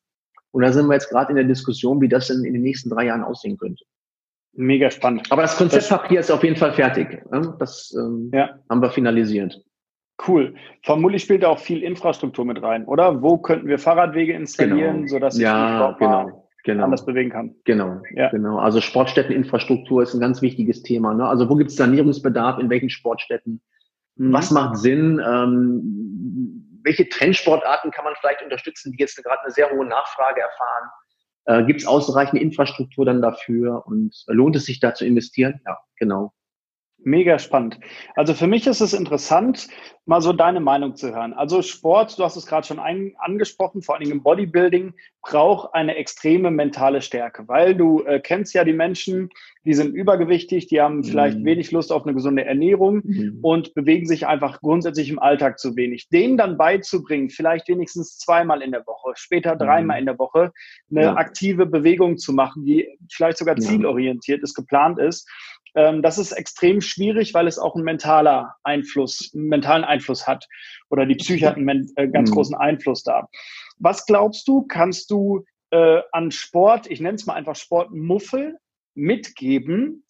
[0.52, 2.90] Und da sind wir jetzt gerade in der Diskussion, wie das denn in den nächsten
[2.90, 3.84] drei Jahren aussehen könnte.
[4.52, 5.30] Mega spannend.
[5.30, 7.22] Aber das Konzeptpapier das, ist auf jeden Fall fertig.
[7.58, 8.58] Das ähm, ja.
[8.68, 9.62] haben wir finalisiert.
[10.26, 10.54] Cool.
[10.82, 13.22] Vermutlich spielt da auch viel Infrastruktur mit rein, oder?
[13.22, 15.08] Wo könnten wir Fahrradwege installieren, genau.
[15.08, 16.46] sodass ich ja, genau.
[16.64, 16.84] Genau.
[16.84, 17.54] anders bewegen kann?
[17.64, 18.28] Genau, ja.
[18.28, 18.58] genau.
[18.58, 21.14] Also Sportstätteninfrastruktur ist ein ganz wichtiges Thema.
[21.14, 21.26] Ne?
[21.26, 23.62] Also wo gibt es Sanierungsbedarf, in welchen Sportstätten?
[24.16, 24.32] Mhm.
[24.32, 25.22] Was macht Sinn?
[25.24, 30.90] Ähm, welche Trendsportarten kann man vielleicht unterstützen, die jetzt gerade eine sehr hohe Nachfrage erfahren?
[31.46, 35.60] Äh, gibt es ausreichende Infrastruktur dann dafür und lohnt es sich da zu investieren?
[35.66, 36.32] Ja, genau.
[37.02, 37.78] Mega spannend.
[38.14, 39.68] Also für mich ist es interessant,
[40.06, 41.32] mal so deine Meinung zu hören.
[41.32, 45.72] Also Sport, du hast es gerade schon ein, angesprochen, vor allen Dingen im Bodybuilding, braucht
[45.74, 49.28] eine extreme mentale Stärke, weil du äh, kennst ja die Menschen,
[49.64, 51.44] die sind übergewichtig, die haben vielleicht mhm.
[51.44, 53.38] wenig Lust auf eine gesunde Ernährung mhm.
[53.42, 56.08] und bewegen sich einfach grundsätzlich im Alltag zu wenig.
[56.08, 60.00] Denen dann beizubringen, vielleicht wenigstens zweimal in der Woche, später dreimal mhm.
[60.00, 60.52] in der Woche,
[60.90, 61.14] eine ja.
[61.14, 65.28] aktive Bewegung zu machen, die vielleicht sogar zielorientiert ist, geplant ist,
[65.74, 70.46] das ist extrem schwierig, weil es auch einen mentaler Einfluss, einen mentalen Einfluss hat.
[70.90, 72.34] Oder die Psyche hat einen äh, ganz mhm.
[72.34, 73.28] großen Einfluss da.
[73.78, 78.58] Was glaubst du, kannst du äh, an Sport, ich nenne es mal einfach Sportmuffel,
[78.94, 80.04] mitgeben,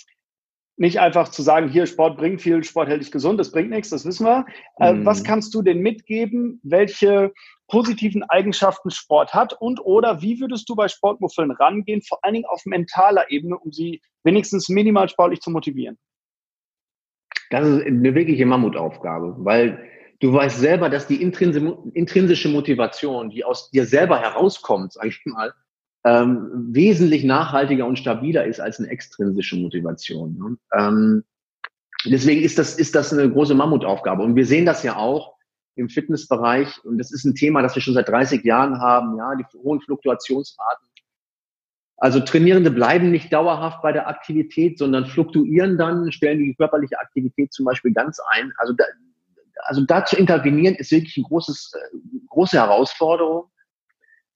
[0.77, 3.90] nicht einfach zu sagen, hier Sport bringt viel, Sport hält dich gesund, das bringt nichts,
[3.90, 4.46] das wissen wir.
[4.79, 5.05] Äh, mhm.
[5.05, 7.33] Was kannst du denn mitgeben, welche
[7.71, 12.47] positiven Eigenschaften Sport hat und oder wie würdest du bei Sportmuffeln rangehen, vor allen Dingen
[12.47, 15.97] auf mentaler Ebene, um sie wenigstens minimal sportlich zu motivieren?
[17.51, 19.89] Das ist eine wirkliche Mammutaufgabe, weil
[20.21, 25.53] du weißt selber, dass die intrinsische Motivation, die aus dir selber herauskommt, sag ich mal,
[26.05, 30.37] ähm, wesentlich nachhaltiger und stabiler ist als eine extrinsische Motivation.
[30.39, 30.57] Ne?
[30.79, 31.25] Ähm,
[32.05, 34.23] deswegen ist das, ist das eine große Mammutaufgabe.
[34.23, 35.35] Und wir sehen das ja auch
[35.77, 36.85] im Fitnessbereich.
[36.85, 39.81] Und das ist ein Thema, das wir schon seit 30 Jahren haben, ja, die hohen
[39.81, 40.89] Fluktuationsraten.
[41.97, 47.53] Also Trainierende bleiben nicht dauerhaft bei der Aktivität, sondern fluktuieren dann, stellen die körperliche Aktivität
[47.53, 48.53] zum Beispiel ganz ein.
[48.57, 48.85] Also da,
[49.65, 51.97] also da zu intervenieren ist wirklich ein großes, äh,
[52.31, 53.51] große Herausforderung.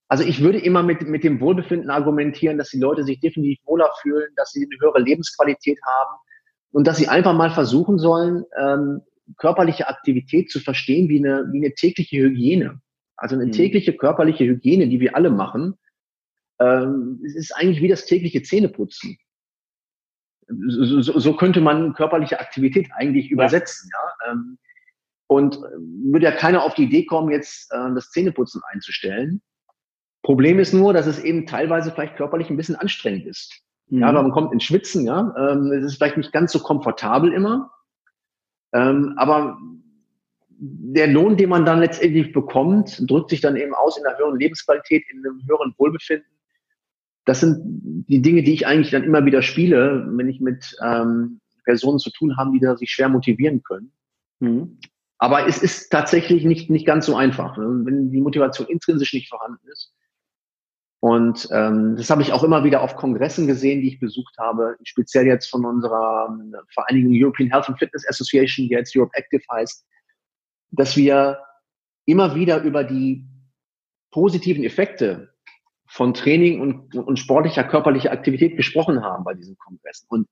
[0.09, 3.91] Also ich würde immer mit, mit dem Wohlbefinden argumentieren, dass die Leute sich definitiv wohler
[4.03, 6.19] fühlen, dass sie eine höhere Lebensqualität haben
[6.73, 9.01] und dass sie einfach mal versuchen sollen, ähm,
[9.39, 12.81] körperliche Aktivität zu verstehen wie eine, wie eine tägliche Hygiene.
[13.17, 13.53] Also eine mhm.
[13.53, 15.79] tägliche körperliche Hygiene, die wir alle machen,
[16.61, 19.17] ähm, ist eigentlich wie das tägliche Zähneputzen.
[20.47, 23.91] So, so, so könnte man körperliche Aktivität eigentlich übersetzen.
[23.93, 24.33] Ja.
[24.33, 24.59] Ähm,
[25.27, 29.41] und würde ja keiner auf die Idee kommen, jetzt äh, das Zähneputzen einzustellen.
[30.23, 33.63] Problem ist nur, dass es eben teilweise vielleicht körperlich ein bisschen anstrengend ist.
[33.89, 34.01] Mhm.
[34.01, 35.35] Ja, man kommt ins Schwitzen, ja.
[35.37, 37.71] Ähm, es ist vielleicht nicht ganz so komfortabel immer.
[38.75, 39.57] Ähm, aber
[40.59, 44.39] der Lohn, den man dann letztendlich bekommt, drückt sich dann eben aus in einer höheren
[44.39, 46.27] Lebensqualität, in einem höheren Wohlbefinden.
[47.25, 47.63] Das sind
[48.09, 52.11] die Dinge, die ich eigentlich dann immer wieder spiele, wenn ich mit ähm, Personen zu
[52.11, 53.93] tun habe, die da sich schwer motivieren können.
[54.41, 54.79] Mhm.
[55.19, 57.83] Aber es ist tatsächlich nicht, nicht ganz so einfach, ne?
[57.85, 59.95] wenn die Motivation intrinsisch nicht vorhanden ist.
[61.05, 64.75] Und ähm, das habe ich auch immer wieder auf Kongressen gesehen, die ich besucht habe,
[64.85, 69.43] speziell jetzt von unserer ähm, Vereinigung European Health and Fitness Association, die jetzt Europe Active
[69.53, 69.85] heißt,
[70.71, 71.41] dass wir
[72.07, 73.23] immer wieder über die
[74.13, 75.35] positiven Effekte
[75.89, 80.07] von Training und, und sportlicher körperlicher Aktivität gesprochen haben bei diesen Kongressen.
[80.09, 80.27] Und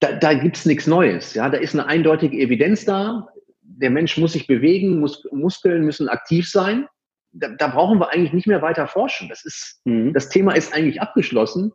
[0.00, 1.32] da, da gibt's nichts Neues.
[1.32, 3.28] Ja, da ist eine eindeutige Evidenz da.
[3.62, 6.86] Der Mensch muss sich bewegen, muss, Muskeln müssen aktiv sein
[7.32, 9.28] da, da brauchen wir eigentlich nicht mehr weiter forschen.
[9.28, 10.12] Das ist, mhm.
[10.12, 11.72] das Thema ist eigentlich abgeschlossen.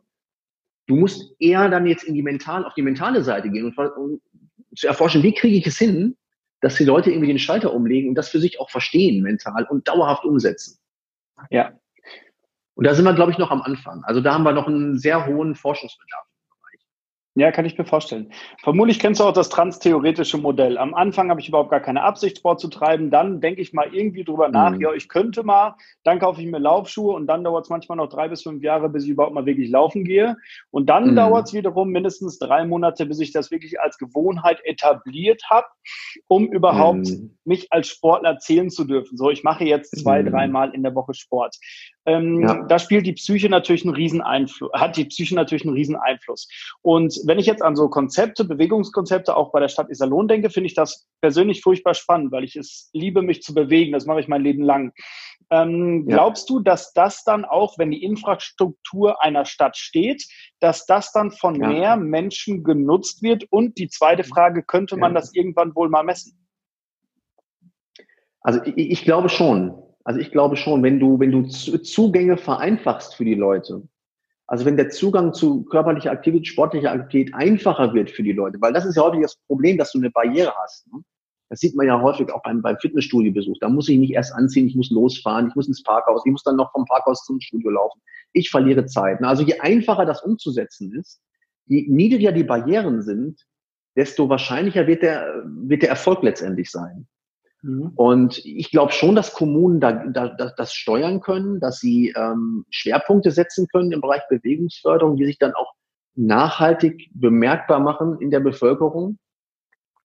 [0.86, 4.20] Du musst eher dann jetzt in die mental, auf die mentale Seite gehen und, und
[4.76, 6.16] zu erforschen, wie kriege ich es hin,
[6.60, 9.88] dass die Leute irgendwie den Schalter umlegen und das für sich auch verstehen mental und
[9.88, 10.78] dauerhaft umsetzen.
[11.50, 11.72] Ja.
[12.74, 14.04] Und da sind wir, glaube ich, noch am Anfang.
[14.04, 16.26] Also da haben wir noch einen sehr hohen Forschungsbedarf.
[17.38, 18.32] Ja, kann ich mir vorstellen.
[18.62, 20.78] Vermutlich kennst du auch das transtheoretische Modell.
[20.78, 23.10] Am Anfang habe ich überhaupt gar keine Absicht, Sport zu treiben.
[23.10, 24.80] Dann denke ich mal irgendwie drüber nach, mhm.
[24.80, 28.08] ja, ich könnte mal, dann kaufe ich mir Laufschuhe und dann dauert es manchmal noch
[28.08, 30.36] drei bis fünf Jahre, bis ich überhaupt mal wirklich laufen gehe.
[30.70, 31.16] Und dann mhm.
[31.16, 35.66] dauert es wiederum mindestens drei Monate, bis ich das wirklich als Gewohnheit etabliert habe,
[36.28, 37.36] um überhaupt mhm.
[37.44, 39.18] mich als Sportler zählen zu dürfen.
[39.18, 40.30] So, ich mache jetzt zwei, mhm.
[40.30, 41.54] dreimal in der Woche Sport.
[42.06, 42.62] Ähm, ja.
[42.68, 46.48] Da spielt die Psyche natürlich einen riesen Einfluss, hat die Psyche natürlich einen riesen Einfluss.
[46.80, 50.68] Und wenn ich jetzt an so Konzepte, Bewegungskonzepte auch bei der Stadt Iserlohn denke, finde
[50.68, 53.92] ich das persönlich furchtbar spannend, weil ich es liebe, mich zu bewegen.
[53.92, 54.92] Das mache ich mein Leben lang.
[55.50, 56.16] Ähm, ja.
[56.16, 60.24] Glaubst du, dass das dann auch, wenn die Infrastruktur einer Stadt steht,
[60.60, 61.68] dass das dann von ja.
[61.68, 63.44] mehr Menschen genutzt wird?
[63.50, 66.38] Und die zweite Frage, könnte man das irgendwann wohl mal messen?
[68.40, 69.74] Also ich, ich glaube schon.
[70.04, 73.82] Also ich glaube schon, wenn du, wenn du Zugänge vereinfachst für die Leute,
[74.46, 78.72] also wenn der Zugang zu körperlicher Aktivität, sportlicher Aktivität einfacher wird für die Leute, weil
[78.72, 80.86] das ist ja häufig das Problem, dass du eine Barriere hast.
[80.92, 81.00] Ne?
[81.48, 83.56] Das sieht man ja häufig auch beim, beim Fitnessstudio-Besuch.
[83.60, 86.42] Da muss ich nicht erst anziehen, ich muss losfahren, ich muss ins Parkhaus, ich muss
[86.42, 88.00] dann noch vom Parkhaus zum Studio laufen.
[88.32, 89.20] Ich verliere Zeit.
[89.20, 89.28] Ne?
[89.28, 91.20] Also je einfacher das umzusetzen ist,
[91.66, 93.44] je niedriger die Barrieren sind,
[93.96, 97.08] desto wahrscheinlicher wird der, wird der Erfolg letztendlich sein.
[97.66, 97.92] Mhm.
[97.96, 102.64] Und ich glaube schon, dass Kommunen da, da, da, das steuern können, dass sie ähm,
[102.70, 105.72] Schwerpunkte setzen können im Bereich Bewegungsförderung, die sich dann auch
[106.14, 109.18] nachhaltig bemerkbar machen in der Bevölkerung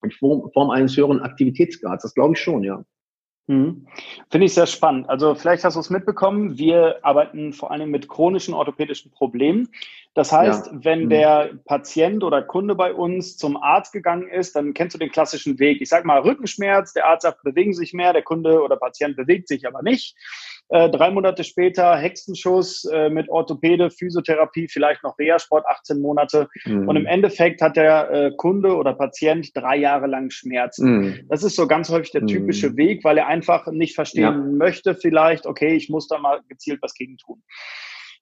[0.03, 2.01] in Form, Form eines höheren Aktivitätsgrads.
[2.01, 2.83] Das glaube ich schon, ja.
[3.51, 3.85] Mhm.
[4.29, 5.09] Finde ich sehr spannend.
[5.09, 9.67] Also vielleicht hast du es mitbekommen, wir arbeiten vor allem mit chronischen orthopädischen Problemen.
[10.13, 10.71] Das heißt, ja.
[10.83, 11.09] wenn mhm.
[11.09, 15.59] der Patient oder Kunde bei uns zum Arzt gegangen ist, dann kennst du den klassischen
[15.59, 15.81] Weg.
[15.81, 19.49] Ich sage mal Rückenschmerz, der Arzt sagt, bewegen sich mehr, der Kunde oder Patient bewegt
[19.49, 20.15] sich aber nicht.
[20.71, 26.47] Äh, drei Monate später Hexenschuss äh, mit Orthopäde, Physiotherapie, vielleicht noch Reha-Sport, 18 Monate.
[26.63, 26.87] Mhm.
[26.87, 30.91] Und im Endeffekt hat der äh, Kunde oder Patient drei Jahre lang Schmerzen.
[30.91, 31.19] Mhm.
[31.27, 32.77] Das ist so ganz häufig der typische mhm.
[32.77, 34.31] Weg, weil er einfach nicht verstehen ja.
[34.31, 37.43] möchte, vielleicht, okay, ich muss da mal gezielt was gegen tun.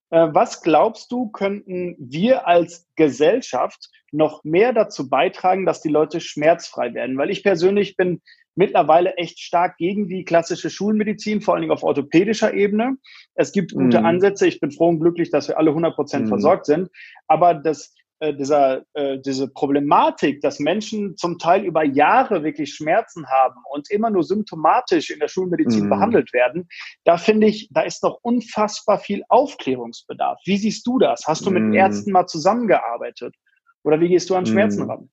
[0.09, 6.19] Äh, was glaubst du, könnten wir als Gesellschaft noch mehr dazu beitragen, dass die Leute
[6.19, 7.15] schmerzfrei werden?
[7.19, 8.21] Weil ich persönlich bin
[8.59, 12.97] mittlerweile echt stark gegen die klassische Schulmedizin, vor allen Dingen auf orthopädischer Ebene.
[13.33, 14.05] Es gibt gute mm.
[14.05, 14.47] Ansätze.
[14.47, 16.27] Ich bin froh und glücklich, dass wir alle 100 Prozent mm.
[16.27, 16.89] versorgt sind.
[17.27, 23.25] Aber das, äh, dieser, äh, diese Problematik, dass Menschen zum Teil über Jahre wirklich Schmerzen
[23.27, 25.89] haben und immer nur symptomatisch in der Schulmedizin mm.
[25.89, 26.67] behandelt werden,
[27.05, 30.37] da finde ich, da ist noch unfassbar viel Aufklärungsbedarf.
[30.43, 31.27] Wie siehst du das?
[31.27, 31.73] Hast du mit mm.
[31.75, 33.35] Ärzten mal zusammengearbeitet?
[33.83, 34.89] Oder wie gehst du an Schmerzen mm.
[34.89, 35.09] ran?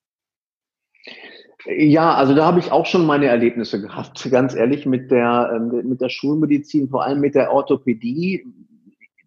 [1.65, 5.89] Ja, also da habe ich auch schon meine Erlebnisse gehabt, ganz ehrlich, mit der, ähm,
[5.89, 8.45] mit der Schulmedizin, vor allem mit der Orthopädie.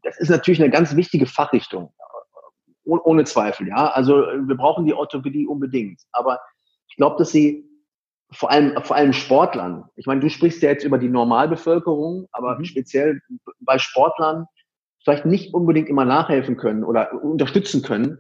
[0.04, 1.92] Das ist natürlich eine ganz wichtige Fachrichtung,
[2.86, 3.88] ohne Zweifel, ja.
[3.90, 6.02] Also wir brauchen die Orthopädie unbedingt.
[6.12, 6.40] Aber
[6.88, 7.66] ich glaube, dass sie
[8.32, 12.60] vor allem, vor allem Sportlern, ich meine, du sprichst ja jetzt über die Normalbevölkerung, aber
[12.60, 12.66] mhm.
[12.66, 13.22] speziell
[13.60, 14.46] bei Sportlern
[15.04, 18.20] vielleicht nicht unbedingt immer nachhelfen können oder unterstützen können.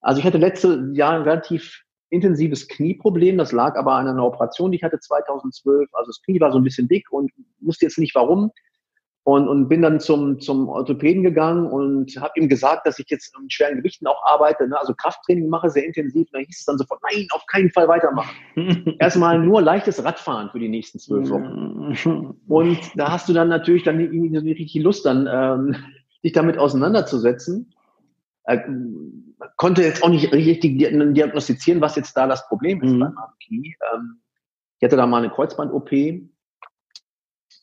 [0.00, 1.83] Also ich hatte letzte Jahr relativ
[2.14, 3.38] intensives Knieproblem.
[3.38, 5.88] Das lag aber an einer Operation, die ich hatte 2012.
[5.92, 8.50] Also das Knie war so ein bisschen dick und wusste jetzt nicht warum.
[9.26, 13.34] Und, und bin dann zum, zum Orthopäden gegangen und habe ihm gesagt, dass ich jetzt
[13.40, 14.78] mit schweren Gewichten auch arbeite, ne?
[14.78, 16.26] also Krafttraining mache, sehr intensiv.
[16.26, 18.36] Und dann hieß es dann sofort, nein, auf keinen Fall weitermachen.
[18.98, 22.36] Erstmal nur leichtes Radfahren für die nächsten zwölf Wochen.
[22.48, 25.76] Und da hast du dann natürlich dann irgendwie so richtig Lust, dann ähm,
[26.22, 27.72] dich damit auseinanderzusetzen.
[28.44, 28.58] Äh,
[29.56, 33.00] konnte jetzt auch nicht richtig diagnostizieren, was jetzt da das Problem ist mhm.
[33.00, 33.76] beim Knie.
[33.94, 34.20] Ähm,
[34.78, 35.90] ich hatte da mal eine Kreuzband-OP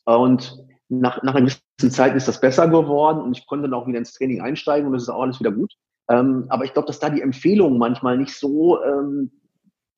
[0.04, 3.86] und nach, nach einer gewissen Zeit ist das besser geworden und ich konnte dann auch
[3.86, 5.72] wieder ins Training einsteigen und es ist auch alles wieder gut.
[6.08, 9.30] Ähm, aber ich glaube, dass da die Empfehlungen manchmal nicht so, ähm,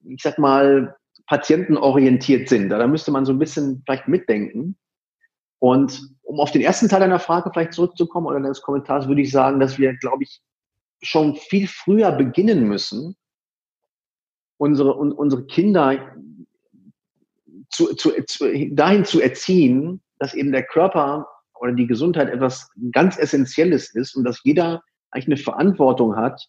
[0.04, 2.68] ich sag mal, patientenorientiert sind.
[2.68, 4.76] Da müsste man so ein bisschen vielleicht mitdenken.
[5.58, 9.30] Und um auf den ersten Teil deiner Frage vielleicht zurückzukommen oder deines Kommentars, würde ich
[9.30, 10.42] sagen, dass wir, glaube ich,
[11.02, 13.16] schon viel früher beginnen müssen,
[14.56, 16.14] unsere, un, unsere Kinder
[17.70, 21.28] zu, zu, zu, dahin zu erziehen, dass eben der Körper
[21.58, 26.48] oder die Gesundheit etwas ganz Essentielles ist und dass jeder eigentlich eine Verantwortung hat,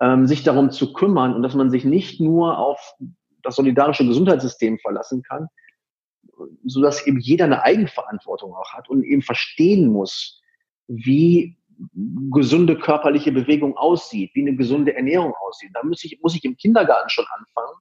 [0.00, 2.94] ähm, sich darum zu kümmern und dass man sich nicht nur auf
[3.42, 5.48] das solidarische Gesundheitssystem verlassen kann,
[6.64, 10.40] so dass eben jeder eine Eigenverantwortung auch hat und eben verstehen muss,
[10.88, 11.56] wie
[12.30, 15.70] gesunde körperliche Bewegung aussieht, wie eine gesunde Ernährung aussieht.
[15.74, 17.78] Da muss ich, muss ich im Kindergarten schon anfangen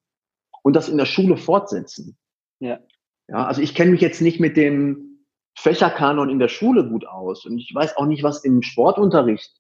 [0.64, 2.18] und das in der Schule fortsetzen.
[2.60, 2.80] Ja.
[3.28, 7.46] Ja, also ich kenne mich jetzt nicht mit dem Fächerkanon in der Schule gut aus
[7.46, 9.54] und ich weiß auch nicht, was im Sportunterricht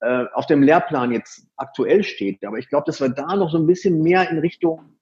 [0.00, 2.44] äh, auf dem Lehrplan jetzt aktuell steht.
[2.44, 4.98] Aber ich glaube, dass wir da noch so ein bisschen mehr in Richtung,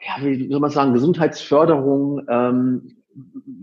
[0.00, 2.97] ja, wie soll man sagen, Gesundheitsförderung, ähm,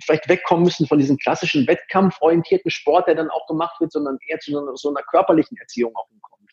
[0.03, 4.39] vielleicht wegkommen müssen von diesem klassischen wettkampforientierten Sport, der dann auch gemacht wird, sondern eher
[4.39, 6.49] zu so, so einer körperlichen Erziehung auch hinkommt.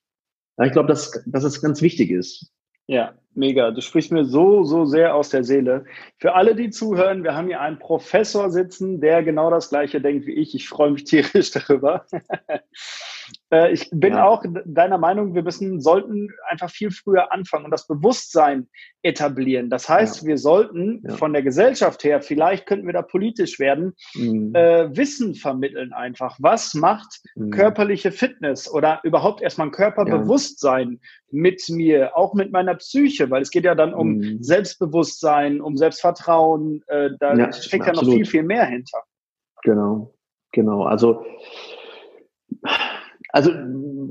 [0.59, 2.53] Ja, ich glaube, dass, dass es ganz wichtig ist.
[2.87, 3.71] Ja, mega.
[3.71, 5.85] Du sprichst mir so, so sehr aus der Seele.
[6.19, 10.27] Für alle, die zuhören, wir haben hier einen Professor sitzen, der genau das Gleiche denkt
[10.27, 10.55] wie ich.
[10.55, 12.07] Ich freue mich tierisch darüber.
[13.53, 14.25] Äh, ich bin ja.
[14.27, 18.69] auch deiner Meinung, wir müssen, sollten einfach viel früher anfangen und das Bewusstsein
[19.03, 19.71] etablieren.
[19.71, 20.29] Das heißt, ja.
[20.29, 21.17] wir sollten ja.
[21.17, 24.55] von der Gesellschaft her, vielleicht könnten wir da politisch werden, mhm.
[24.55, 26.37] äh, Wissen vermitteln einfach.
[26.41, 27.51] Was macht mhm.
[27.51, 33.51] körperliche Fitness oder überhaupt erstmal ein Körperbewusstsein mit mir, auch mit meiner Psyche, weil es
[33.51, 34.43] geht ja dann um mhm.
[34.43, 39.03] Selbstbewusstsein, um Selbstvertrauen, äh, da steckt ja noch viel, viel mehr hinter.
[39.63, 40.15] Genau,
[40.53, 40.85] genau.
[40.85, 41.25] Also
[43.33, 43.51] also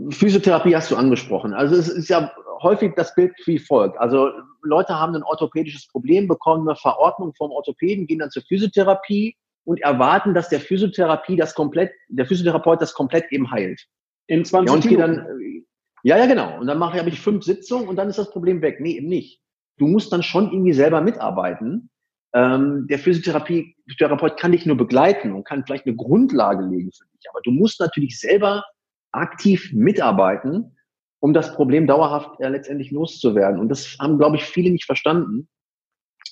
[0.09, 1.53] Physiotherapie hast du angesprochen.
[1.53, 2.31] Also es ist ja
[2.61, 3.97] häufig das Bild wie folgt.
[3.97, 4.31] Also
[4.63, 9.79] Leute haben ein orthopädisches Problem, bekommen eine Verordnung vom Orthopäden, gehen dann zur Physiotherapie und
[9.81, 13.85] erwarten, dass der Physiotherapie das komplett, der Physiotherapeut das komplett eben heilt.
[14.27, 15.15] In 20 ja, und Minuten.
[15.15, 15.63] Dann,
[16.03, 16.59] ja, ja, genau.
[16.59, 18.79] Und dann mache ich, habe ich fünf Sitzungen und dann ist das Problem weg.
[18.79, 19.39] Nee, eben nicht.
[19.77, 21.89] Du musst dann schon irgendwie selber mitarbeiten.
[22.33, 27.29] Ähm, der Physiotherapeut kann dich nur begleiten und kann vielleicht eine Grundlage legen für dich.
[27.29, 28.63] Aber du musst natürlich selber
[29.11, 30.77] aktiv mitarbeiten,
[31.19, 33.59] um das Problem dauerhaft äh, letztendlich loszuwerden.
[33.59, 35.47] Und das haben, glaube ich, viele nicht verstanden,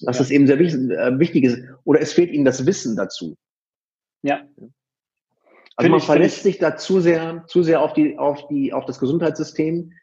[0.01, 0.23] dass ja.
[0.23, 1.63] das eben sehr wichtig, äh, wichtig ist.
[1.83, 3.37] Oder es fehlt ihnen das Wissen dazu.
[4.21, 4.41] Ja.
[5.75, 8.85] Also man ich, verlässt sich da zu sehr, zu sehr auf die, auf die, auf
[8.85, 9.93] das Gesundheitssystem,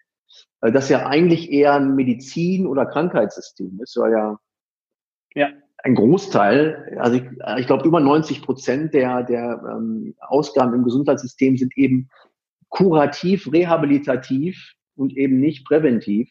[0.63, 4.39] äh, das ja eigentlich eher ein Medizin- oder Krankheitssystem ist, weil ja,
[5.35, 5.49] ja.
[5.79, 7.25] ein Großteil, also ich,
[7.59, 12.09] ich glaube über 90 Prozent der, der ähm, Ausgaben im Gesundheitssystem sind eben
[12.77, 16.31] kurativ, rehabilitativ und eben nicht präventiv.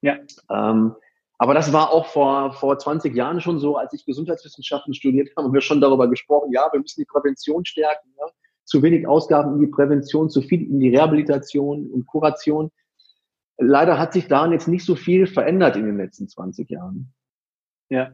[0.00, 0.16] Ja.
[0.50, 0.94] Ähm,
[1.36, 5.46] aber das war auch vor, vor 20 Jahren schon so, als ich Gesundheitswissenschaften studiert habe,
[5.46, 8.08] haben wir schon darüber gesprochen, ja, wir müssen die Prävention stärken.
[8.18, 8.26] Ja?
[8.64, 12.70] Zu wenig Ausgaben in die Prävention, zu viel in die Rehabilitation und Kuration.
[13.58, 17.12] Leider hat sich daran jetzt nicht so viel verändert in den letzten 20 Jahren.
[17.90, 18.12] Ja,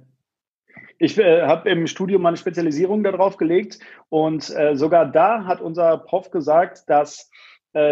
[0.98, 5.98] ich äh, habe im Studium meine Spezialisierung darauf gelegt und äh, sogar da hat unser
[5.98, 7.30] Prof gesagt, dass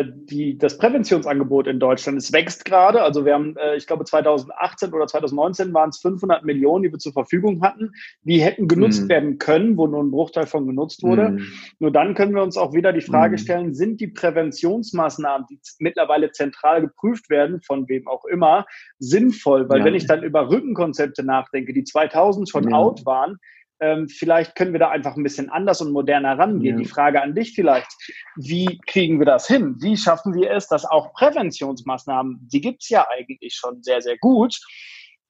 [0.04, 3.02] die, das Präventionsangebot in Deutschland, es wächst gerade.
[3.02, 6.98] Also wir haben, äh, ich glaube 2018 oder 2019 waren es 500 Millionen, die wir
[6.98, 7.92] zur Verfügung hatten.
[8.22, 9.08] Die hätten genutzt mm.
[9.08, 11.32] werden können, wo nur ein Bruchteil von genutzt wurde.
[11.32, 11.42] Mm.
[11.80, 13.38] Nur dann können wir uns auch wieder die Frage mm.
[13.38, 18.64] stellen, sind die Präventionsmaßnahmen, die mittlerweile zentral geprüft werden, von wem auch immer,
[18.98, 19.68] sinnvoll?
[19.68, 19.84] Weil ja.
[19.84, 22.76] wenn ich dann über Rückenkonzepte nachdenke, die 2000 schon ja.
[22.76, 23.36] out waren,
[23.84, 26.78] ähm, vielleicht können wir da einfach ein bisschen anders und moderner rangehen.
[26.78, 26.82] Ja.
[26.82, 27.92] Die Frage an dich vielleicht,
[28.36, 29.76] wie kriegen wir das hin?
[29.80, 34.16] Wie schaffen wir es, dass auch Präventionsmaßnahmen, die gibt es ja eigentlich schon sehr, sehr
[34.18, 34.58] gut,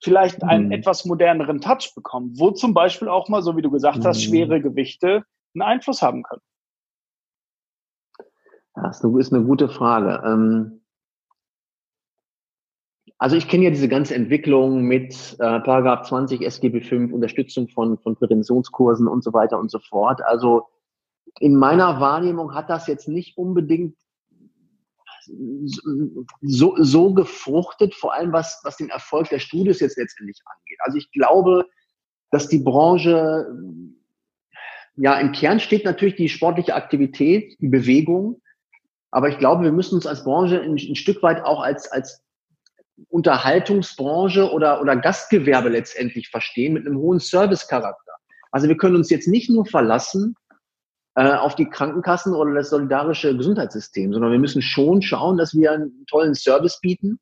[0.02, 0.72] vielleicht einen mhm.
[0.72, 4.05] etwas moderneren Touch bekommen, wo zum Beispiel auch mal, so wie du gesagt mhm.
[4.05, 5.24] hast, schwere Gewichte
[5.55, 6.42] einen Einfluss haben können?
[8.76, 10.22] Das ist eine gute Frage.
[10.24, 10.84] Ähm,
[13.18, 17.98] Also ich kenne ja diese ganze Entwicklung mit äh, Paragraph 20 SGB 5, Unterstützung von,
[17.98, 20.20] von Präventionskursen und so weiter und so fort.
[20.22, 20.68] Also
[21.40, 23.96] in meiner Wahrnehmung hat das jetzt nicht unbedingt
[26.42, 30.78] so, so gefruchtet, vor allem was, was den Erfolg der Studios jetzt letztendlich angeht.
[30.80, 31.66] Also ich glaube,
[32.30, 33.46] dass die Branche,
[34.96, 38.42] ja, im Kern steht natürlich die sportliche Aktivität, die Bewegung.
[39.10, 42.24] Aber ich glaube, wir müssen uns als Branche ein, ein Stück weit auch als, als
[43.09, 48.12] Unterhaltungsbranche oder, oder Gastgewerbe letztendlich verstehen mit einem hohen Servicecharakter.
[48.51, 50.36] Also wir können uns jetzt nicht nur verlassen
[51.16, 55.72] äh, auf die Krankenkassen oder das solidarische Gesundheitssystem, sondern wir müssen schon schauen, dass wir
[55.72, 57.18] einen tollen Service bieten.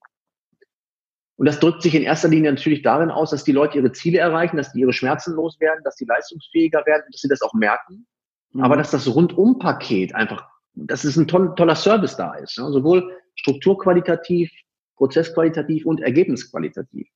[1.36, 4.18] Und das drückt sich in erster Linie natürlich darin aus, dass die Leute ihre Ziele
[4.18, 8.06] erreichen, dass die ihre Schmerzen loswerden, dass sie leistungsfähiger werden, dass sie das auch merken.
[8.52, 8.62] Mhm.
[8.62, 12.56] Aber dass das Rundum-Paket einfach, dass es ein toll, toller Service da ist.
[12.58, 12.70] Ja?
[12.70, 14.52] Sowohl strukturqualitativ,
[14.96, 17.08] prozessqualitativ und ergebnisqualitativ.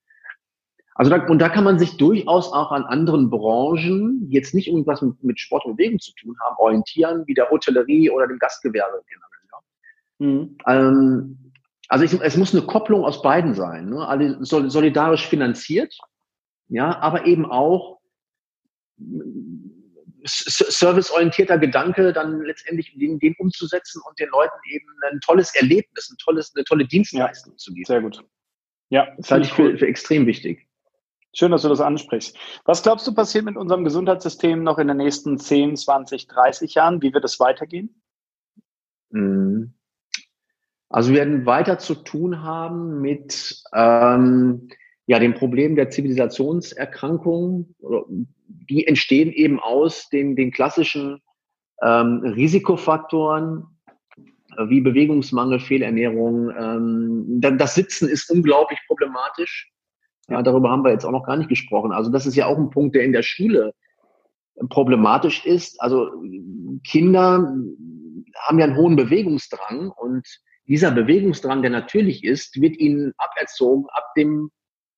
[0.95, 4.69] Also da, und da kann man sich durchaus auch an anderen Branchen, die jetzt nicht
[4.69, 8.39] irgendwas mit, mit Sport und Bewegung zu tun haben, orientieren, wie der Hotellerie oder dem
[8.39, 9.37] Gastgewerbe generell.
[9.51, 10.27] Ja.
[10.27, 10.57] Mhm.
[10.67, 11.53] Ähm,
[11.89, 13.91] also ich, es muss eine Kopplung aus beiden sein.
[13.91, 14.09] Ne?
[14.09, 15.97] Alle solidarisch finanziert,
[16.69, 18.01] ja, aber eben auch
[20.27, 26.17] serviceorientierter Gedanke, dann letztendlich den, den, umzusetzen und den Leuten eben ein tolles Erlebnis, ein
[26.19, 27.87] tolles, eine tolle Dienstleistung ja, zu geben.
[27.87, 28.25] Sehr gut.
[28.89, 30.67] Ja, das halte ich für, für extrem wichtig.
[31.35, 32.39] Schön, dass du das ansprichst.
[32.65, 37.03] Was glaubst du passiert mit unserem Gesundheitssystem noch in den nächsten 10, 20, 30 Jahren?
[37.03, 38.01] Wie wird es weitergehen?
[39.11, 39.75] Mhm.
[40.89, 44.69] Also wir werden weiter zu tun haben mit ähm,
[45.07, 47.75] ja, dem Problem der Zivilisationserkrankungen.
[48.69, 51.21] Die entstehen eben aus den, den klassischen
[51.83, 53.65] ähm, Risikofaktoren
[54.69, 56.51] wie Bewegungsmangel, Fehlernährung.
[56.51, 59.71] Ähm, das Sitzen ist unglaublich problematisch.
[60.29, 61.93] Ja, darüber haben wir jetzt auch noch gar nicht gesprochen.
[61.93, 63.73] Also das ist ja auch ein Punkt, der in der Schule
[64.71, 65.81] problematisch ist.
[65.81, 66.11] Also
[66.85, 67.55] Kinder
[68.41, 70.27] haben ja einen hohen Bewegungsdrang und
[70.67, 74.51] dieser Bewegungsdrang, der natürlich ist, wird ihnen aberzogen ab dem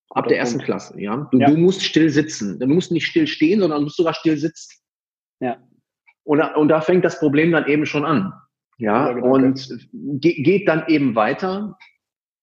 [0.09, 0.99] ab der ersten Klasse.
[0.99, 1.49] Ja, du, ja.
[1.49, 2.59] du musst still sitzen.
[2.59, 4.79] Du musst nicht still stehen, sondern du musst sogar still sitzen.
[5.39, 5.57] Ja.
[6.23, 8.33] Und, und da fängt das Problem dann eben schon an.
[8.77, 11.77] Ja, und geht dann eben weiter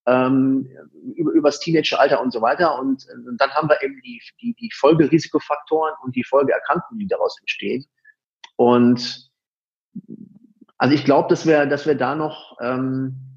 [0.07, 0.69] ähm,
[1.15, 2.79] über, übers Teenageralter und so weiter.
[2.79, 7.39] Und, und dann haben wir eben die, die, die Folgerisikofaktoren und die Folgeerkrankungen, die daraus
[7.41, 7.87] entstehen.
[8.57, 9.31] Und
[10.79, 13.36] also ich glaube, dass wir, dass wir da noch ähm,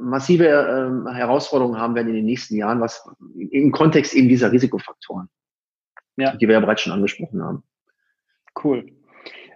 [0.00, 3.08] massive ähm, Herausforderungen haben werden in den nächsten Jahren, was
[3.50, 5.28] im Kontext eben dieser Risikofaktoren,
[6.16, 6.34] ja.
[6.36, 7.62] die wir ja bereits schon angesprochen haben.
[8.62, 8.86] Cool.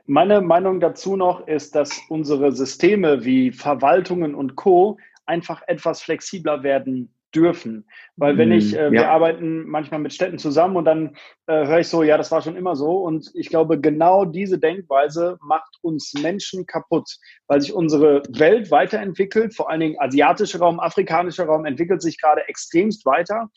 [0.06, 6.62] Meine Meinung dazu noch ist, dass unsere Systeme wie Verwaltungen und Co einfach etwas flexibler
[6.62, 7.86] werden dürfen.
[8.16, 8.90] Weil wenn ich, äh, ja.
[8.90, 11.16] wir arbeiten manchmal mit Städten zusammen und dann
[11.46, 12.96] äh, höre ich so, ja, das war schon immer so.
[12.96, 17.16] Und ich glaube, genau diese Denkweise macht uns Menschen kaputt,
[17.46, 22.48] weil sich unsere Welt weiterentwickelt, vor allen Dingen asiatischer Raum, afrikanischer Raum entwickelt sich gerade
[22.48, 23.50] extremst weiter.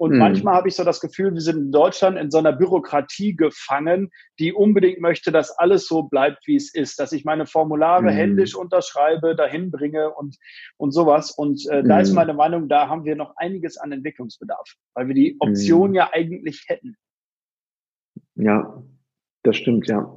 [0.00, 0.18] Und mhm.
[0.18, 4.10] manchmal habe ich so das Gefühl, wir sind in Deutschland in so einer Bürokratie gefangen,
[4.38, 8.08] die unbedingt möchte, dass alles so bleibt, wie es ist, dass ich meine Formulare mhm.
[8.08, 10.38] händisch unterschreibe, dahin bringe und,
[10.78, 11.32] und sowas.
[11.32, 11.88] Und äh, mhm.
[11.88, 12.14] da ist hm.
[12.14, 15.94] meine Meinung, da haben wir noch einiges an Entwicklungsbedarf, weil wir die Option hm.
[15.94, 16.96] ja eigentlich hätten.
[18.36, 18.82] Ja,
[19.42, 20.14] das stimmt, ja.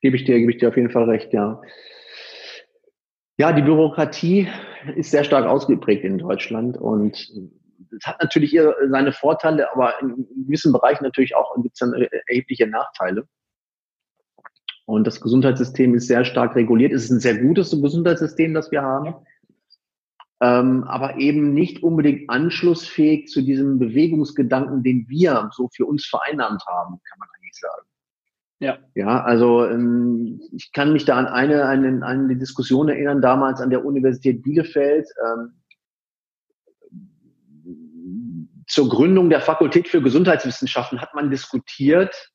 [0.00, 1.60] Gebe ich dir, gebe ich dir auf jeden Fall recht, ja.
[3.36, 4.48] Ja, die Bürokratie
[4.96, 7.30] ist sehr stark ausgeprägt in Deutschland und
[7.96, 11.92] es hat natürlich ihre, seine Vorteile, aber in gewissen Bereichen natürlich auch gibt es dann
[12.26, 13.26] erhebliche Nachteile.
[14.86, 16.92] Und das Gesundheitssystem ist sehr stark reguliert.
[16.92, 19.14] Es ist ein sehr gutes Gesundheitssystem, das wir haben.
[20.40, 26.64] Ähm, aber eben nicht unbedingt anschlussfähig zu diesem Bewegungsgedanken, den wir so für uns vereinnahmt
[26.66, 27.88] haben, kann man eigentlich sagen.
[28.60, 28.78] Ja.
[28.94, 33.70] Ja, also ähm, ich kann mich da an eine, eine, eine Diskussion erinnern, damals an
[33.70, 35.08] der Universität Bielefeld.
[35.24, 35.52] Ähm,
[38.68, 42.30] zur Gründung der Fakultät für Gesundheitswissenschaften hat man diskutiert,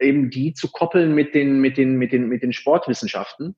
[0.00, 3.54] eben die zu koppeln mit den, mit den, mit den, mit den Sportwissenschaften.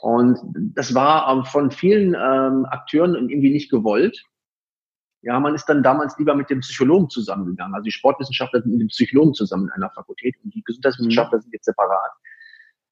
[0.00, 4.22] Und das war von vielen ähm, Akteuren irgendwie nicht gewollt.
[5.22, 7.74] Ja, man ist dann damals lieber mit dem Psychologen zusammengegangen.
[7.74, 11.42] Also die Sportwissenschaftler sind mit dem Psychologen zusammen in einer Fakultät und die Gesundheitswissenschaftler mhm.
[11.42, 12.12] sind jetzt separat.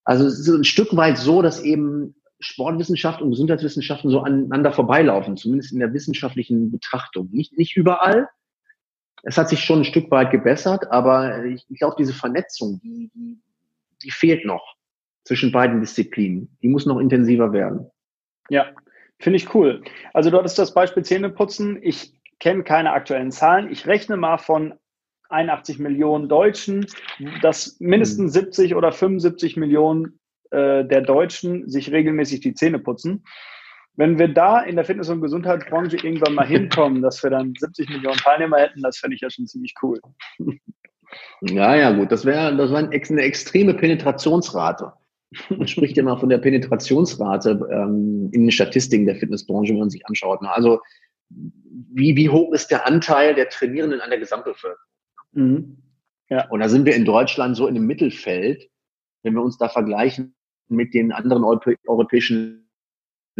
[0.04, 5.36] Also es ist ein Stück weit so, dass eben Sportwissenschaft und Gesundheitswissenschaften so aneinander vorbeilaufen,
[5.36, 7.28] zumindest in der wissenschaftlichen Betrachtung.
[7.30, 8.28] Nicht, nicht überall,
[9.22, 13.10] es hat sich schon ein Stück weit gebessert, aber ich, ich glaube, diese Vernetzung, die,
[13.14, 13.38] die,
[14.02, 14.76] die fehlt noch
[15.24, 16.56] zwischen beiden Disziplinen.
[16.62, 17.90] Die muss noch intensiver werden.
[18.48, 18.66] Ja,
[19.18, 19.82] finde ich cool.
[20.14, 21.78] Also du hattest das Beispiel Zähneputzen.
[21.82, 23.70] Ich kenne keine aktuellen Zahlen.
[23.70, 24.74] Ich rechne mal von
[25.28, 26.86] 81 Millionen Deutschen,
[27.42, 30.18] dass mindestens 70 oder 75 Millionen
[30.50, 33.24] äh, der Deutschen sich regelmäßig die Zähne putzen.
[33.98, 37.88] Wenn wir da in der Fitness- und Gesundheitsbranche irgendwann mal hinkommen, dass wir dann 70
[37.88, 40.00] Millionen Teilnehmer hätten, das fände ich ja schon ziemlich cool.
[41.40, 42.12] Ja, ja, gut.
[42.12, 44.92] Das wäre das wär eine extreme Penetrationsrate.
[45.48, 49.90] Man spricht ja mal von der Penetrationsrate ähm, in den Statistiken der Fitnessbranche, wenn man
[49.90, 50.40] sich anschaut.
[50.42, 50.80] Also
[51.30, 54.78] wie, wie hoch ist der Anteil der Trainierenden an der Gesamtbevölkerung?
[55.32, 55.82] Mhm.
[56.28, 56.48] Ja.
[56.50, 58.70] Und da sind wir in Deutschland so in dem Mittelfeld,
[59.24, 60.36] wenn wir uns da vergleichen
[60.68, 62.67] mit den anderen europäischen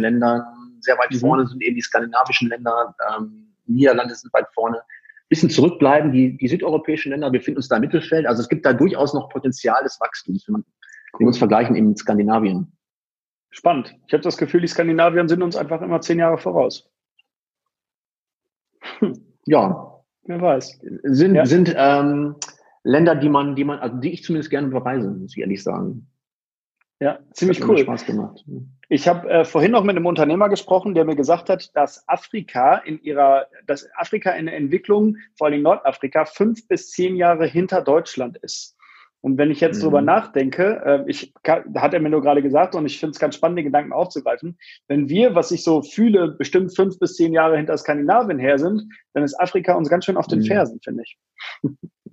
[0.01, 0.43] Ländern.
[0.81, 1.17] Sehr weit mhm.
[1.17, 4.81] vorne sind eben die skandinavischen Länder, ähm, Niederlande sind weit vorne.
[5.29, 8.25] Bisschen zurückbleiben die, die südeuropäischen Länder, wir finden uns da im Mittelfeld.
[8.25, 10.65] Also es gibt da durchaus noch Potenzial des Wachstums, wenn, man,
[11.13, 12.71] wenn wir uns vergleichen eben mit Skandinavien.
[13.51, 13.95] Spannend.
[14.07, 16.89] Ich habe das Gefühl, die Skandinavier sind uns einfach immer zehn Jahre voraus.
[19.45, 20.03] Ja.
[20.23, 20.79] Wer weiß.
[21.03, 21.45] Sind, ja.
[21.45, 22.35] sind ähm,
[22.83, 26.07] Länder, die man, die man, also die ich zumindest gerne bereise, muss ich ehrlich sagen.
[26.99, 27.77] Ja, ziemlich cool.
[27.77, 28.43] Spaß gemacht.
[28.89, 32.75] Ich habe äh, vorhin noch mit einem Unternehmer gesprochen, der mir gesagt hat, dass Afrika
[32.77, 37.81] in ihrer, dass Afrika in der Entwicklung, vor allem Nordafrika, fünf bis zehn Jahre hinter
[37.81, 38.75] Deutschland ist.
[39.21, 39.83] Und wenn ich jetzt mhm.
[39.83, 43.35] drüber nachdenke, äh, ich hat er mir nur gerade gesagt und ich finde es ganz
[43.35, 44.57] spannend, den Gedanken aufzugreifen.
[44.87, 48.83] Wenn wir, was ich so fühle, bestimmt fünf bis zehn Jahre hinter Skandinavien her sind,
[49.13, 50.45] dann ist Afrika uns ganz schön auf den mhm.
[50.45, 51.17] Fersen, finde ich.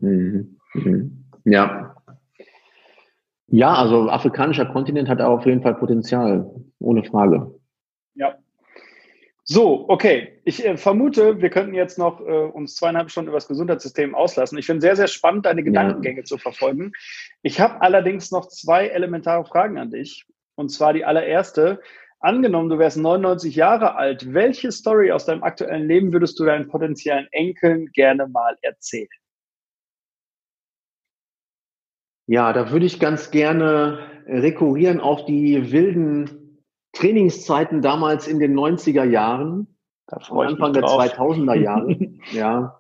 [0.01, 0.59] Mhm.
[0.75, 1.25] mhm.
[1.45, 1.97] Ja.
[3.49, 7.55] Ja, also afrikanischer Kontinent hat auf jeden Fall Potenzial, ohne Frage.
[8.15, 8.37] Ja,
[9.49, 10.41] so, okay.
[10.45, 14.59] Ich äh, vermute, wir könnten jetzt noch äh, uns zweieinhalb Stunden über das Gesundheitssystem auslassen.
[14.59, 16.25] Ich finde sehr, sehr spannend, deine Gedankengänge ja.
[16.25, 16.91] zu verfolgen.
[17.43, 20.27] Ich habe allerdings noch zwei elementare Fragen an dich.
[20.57, 21.81] Und zwar die allererste.
[22.19, 24.35] Angenommen, du wärst 99 Jahre alt.
[24.35, 29.07] Welche Story aus deinem aktuellen Leben würdest du deinen potenziellen Enkeln gerne mal erzählen?
[32.27, 36.61] Ja, da würde ich ganz gerne rekurrieren auf die wilden
[36.93, 39.69] Trainingszeiten damals in den 90er Jahren,
[40.09, 41.97] Anfang der 2000er Jahre,
[42.33, 42.79] ja,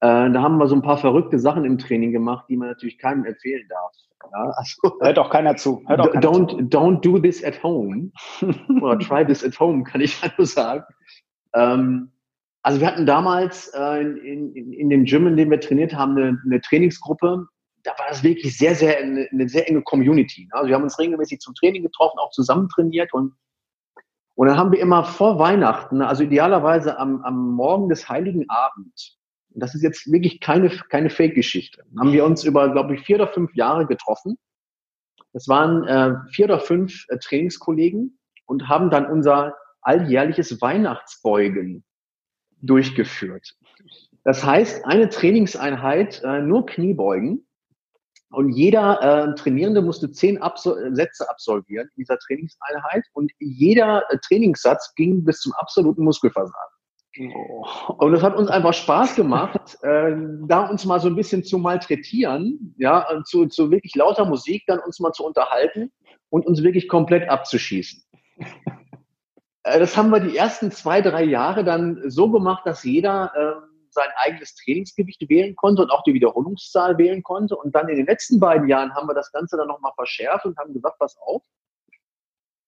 [0.00, 2.98] äh, da haben wir so ein paar verrückte Sachen im Training gemacht, die man natürlich
[2.98, 3.92] keinem empfehlen darf.
[4.32, 5.82] Ja, also, Hört auch keiner zu.
[5.86, 6.56] Hört auch keiner don't, zu.
[6.58, 8.10] don't do this at home.
[8.80, 10.84] Oder try this at home, kann ich nur sagen.
[11.54, 12.12] Ähm,
[12.62, 16.16] also wir hatten damals äh, in, in, in dem Gym, in dem wir trainiert haben,
[16.16, 17.46] eine, eine Trainingsgruppe,
[17.84, 20.46] da war das wirklich sehr, sehr eine, eine sehr enge Community.
[20.46, 20.54] Ne?
[20.54, 23.34] Also wir haben uns regelmäßig zum Training getroffen, auch zusammen trainiert und
[24.40, 29.18] und dann haben wir immer vor Weihnachten, also idealerweise am, am Morgen des Heiligen Abend,
[29.50, 33.28] das ist jetzt wirklich keine, keine Fake-Geschichte, haben wir uns über, glaube ich, vier oder
[33.28, 34.38] fünf Jahre getroffen.
[35.34, 41.84] Das waren äh, vier oder fünf äh, Trainingskollegen und haben dann unser alljährliches Weihnachtsbeugen
[42.62, 43.56] durchgeführt.
[44.24, 47.46] Das heißt, eine Trainingseinheit äh, nur Kniebeugen
[48.30, 54.18] und jeder äh, Trainierende musste zehn Absol Sätze absolvieren in dieser Trainingseinheit und jeder äh,
[54.26, 56.76] Trainingssatz ging bis zum absoluten Muskelversagen.
[57.34, 57.66] Oh.
[57.98, 60.14] Und es hat uns einfach Spaß gemacht, äh,
[60.46, 64.78] da uns mal so ein bisschen zu malträtieren, ja, zu, zu wirklich lauter Musik dann
[64.78, 65.90] uns mal zu unterhalten
[66.28, 68.02] und uns wirklich komplett abzuschießen.
[69.62, 73.69] Äh, das haben wir die ersten zwei, drei Jahre dann so gemacht, dass jeder äh,
[73.92, 77.56] sein eigenes Trainingsgewicht wählen konnte und auch die Wiederholungszahl wählen konnte.
[77.56, 80.56] Und dann in den letzten beiden Jahren haben wir das Ganze dann nochmal verschärft und
[80.58, 81.42] haben gesagt, pass auf,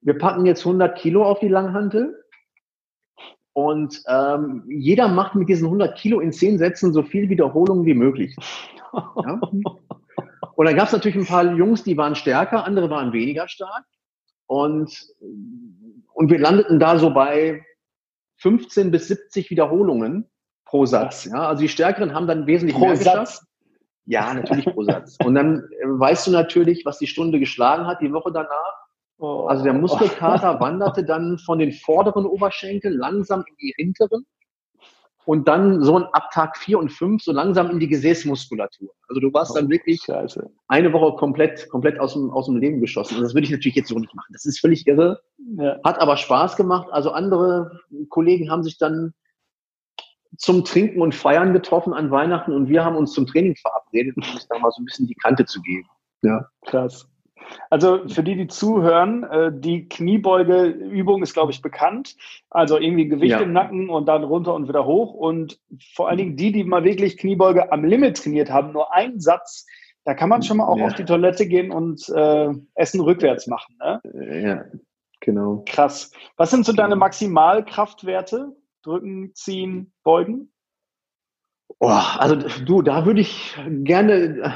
[0.00, 2.22] wir packen jetzt 100 Kilo auf die Langhantel
[3.52, 7.94] und ähm, jeder macht mit diesen 100 Kilo in 10 Sätzen so viel Wiederholungen wie
[7.94, 8.36] möglich.
[8.94, 9.40] Ja?
[10.54, 13.84] Und dann gab es natürlich ein paar Jungs, die waren stärker, andere waren weniger stark.
[14.46, 15.14] Und,
[16.12, 17.64] und wir landeten da so bei
[18.36, 20.30] 15 bis 70 Wiederholungen
[20.72, 21.26] pro Satz.
[21.26, 21.48] Ja?
[21.48, 23.04] Also die Stärkeren haben dann wesentlich pro mehr Satz.
[23.04, 23.42] geschafft.
[24.06, 25.18] Ja, natürlich pro Satz.
[25.22, 28.74] Und dann äh, weißt du natürlich, was die Stunde geschlagen hat, die Woche danach.
[29.18, 29.44] Oh.
[29.44, 34.24] Also der Muskelkater wanderte dann von den vorderen Oberschenkeln langsam in die hinteren
[35.26, 38.90] und dann so ab Tag vier und fünf so langsam in die Gesäßmuskulatur.
[39.08, 40.50] Also du warst dann oh, wirklich Scheiße.
[40.68, 43.18] eine Woche komplett, komplett aus dem, aus dem Leben geschossen.
[43.18, 44.32] Und das würde ich natürlich jetzt so nicht machen.
[44.32, 45.20] Das ist völlig irre.
[45.58, 45.78] Ja.
[45.84, 46.88] Hat aber Spaß gemacht.
[46.90, 49.12] Also andere Kollegen haben sich dann
[50.36, 54.22] zum Trinken und Feiern getroffen an Weihnachten und wir haben uns zum Training verabredet, um
[54.22, 55.88] uns da mal so ein bisschen die Kante zu geben.
[56.22, 57.08] Ja, krass.
[57.70, 62.16] Also für die, die zuhören, äh, die Kniebeugeübung ist, glaube ich, bekannt.
[62.50, 63.40] Also irgendwie Gewicht ja.
[63.40, 65.14] im Nacken und dann runter und wieder hoch.
[65.14, 65.58] Und
[65.94, 69.66] vor allen Dingen die, die mal wirklich Kniebeuge am Limit trainiert haben, nur einen Satz,
[70.04, 70.86] da kann man schon mal auch ja.
[70.86, 73.76] auf die Toilette gehen und äh, Essen rückwärts machen.
[73.78, 74.00] Ne?
[74.42, 74.64] Ja,
[75.20, 75.62] genau.
[75.66, 76.10] Krass.
[76.36, 78.52] Was sind so deine Maximalkraftwerte?
[78.82, 80.52] Drücken, ziehen, beugen?
[81.78, 84.50] Oh, also du, da würde ich gerne äh,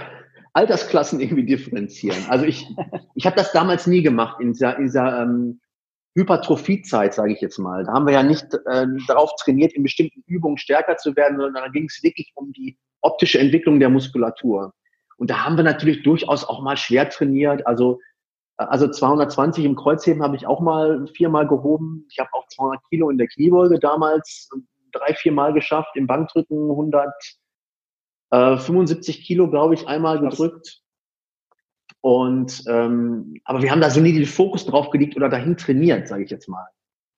[0.53, 2.25] Altersklassen irgendwie differenzieren.
[2.29, 2.67] Also ich,
[3.15, 5.61] ich habe das damals nie gemacht in dieser, in dieser ähm,
[6.15, 7.85] Hypertrophiezeit, sage ich jetzt mal.
[7.85, 11.65] Da haben wir ja nicht äh, darauf trainiert, in bestimmten Übungen stärker zu werden, sondern
[11.65, 14.73] da ging es wirklich um die optische Entwicklung der Muskulatur.
[15.19, 17.67] Und da haben wir natürlich durchaus auch mal schwer trainiert.
[17.67, 18.01] Also,
[18.57, 22.07] also 220 im Kreuzheben habe ich auch mal viermal gehoben.
[22.11, 24.49] Ich habe auch 200 Kilo in der Kniebeuge damals
[24.93, 25.91] drei, vier Mal geschafft.
[25.95, 26.71] Im Bankdrücken
[28.31, 30.81] 175 Kilo, glaube ich, einmal gedrückt.
[32.01, 36.09] Und ähm, aber wir haben da so nie den Fokus drauf gelegt oder dahin trainiert,
[36.09, 36.67] sage ich jetzt mal.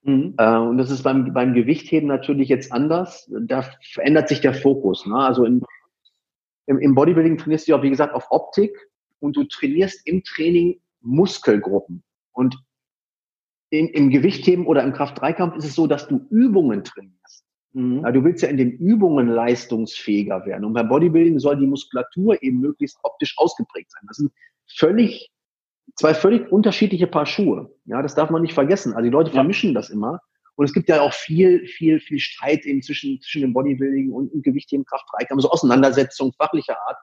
[0.03, 0.34] Mhm.
[0.39, 3.30] Äh, und das ist beim, beim Gewichtheben natürlich jetzt anders.
[3.43, 3.62] Da
[3.93, 5.07] verändert sich der Fokus.
[5.07, 5.16] Ne?
[5.16, 5.62] Also in,
[6.66, 8.76] im, im Bodybuilding trainierst du ja, wie gesagt, auf Optik
[9.20, 12.03] und du trainierst im Training Muskelgruppen.
[12.32, 12.59] Und
[13.70, 17.44] in, im Gewichtheben oder im Kraft-3-Kampf ist es so, dass du Übungen trainierst.
[17.72, 18.01] Mhm.
[18.03, 20.64] Ja, du willst ja in den Übungen leistungsfähiger werden.
[20.64, 24.05] Und beim Bodybuilding soll die Muskulatur eben möglichst optisch ausgeprägt sein.
[24.09, 24.32] Das sind
[24.66, 25.30] völlig,
[25.96, 27.74] zwei völlig unterschiedliche Paar Schuhe.
[27.84, 28.94] Ja, das darf man nicht vergessen.
[28.94, 30.20] Also die Leute vermischen das immer.
[30.57, 34.32] Und es gibt ja auch viel, viel, viel Streit eben zwischen, zwischen dem Bodybuilding und
[34.32, 36.96] dem Gewichtheben, Kraft-3-Kampf, so Auseinandersetzungen fachlicher Art.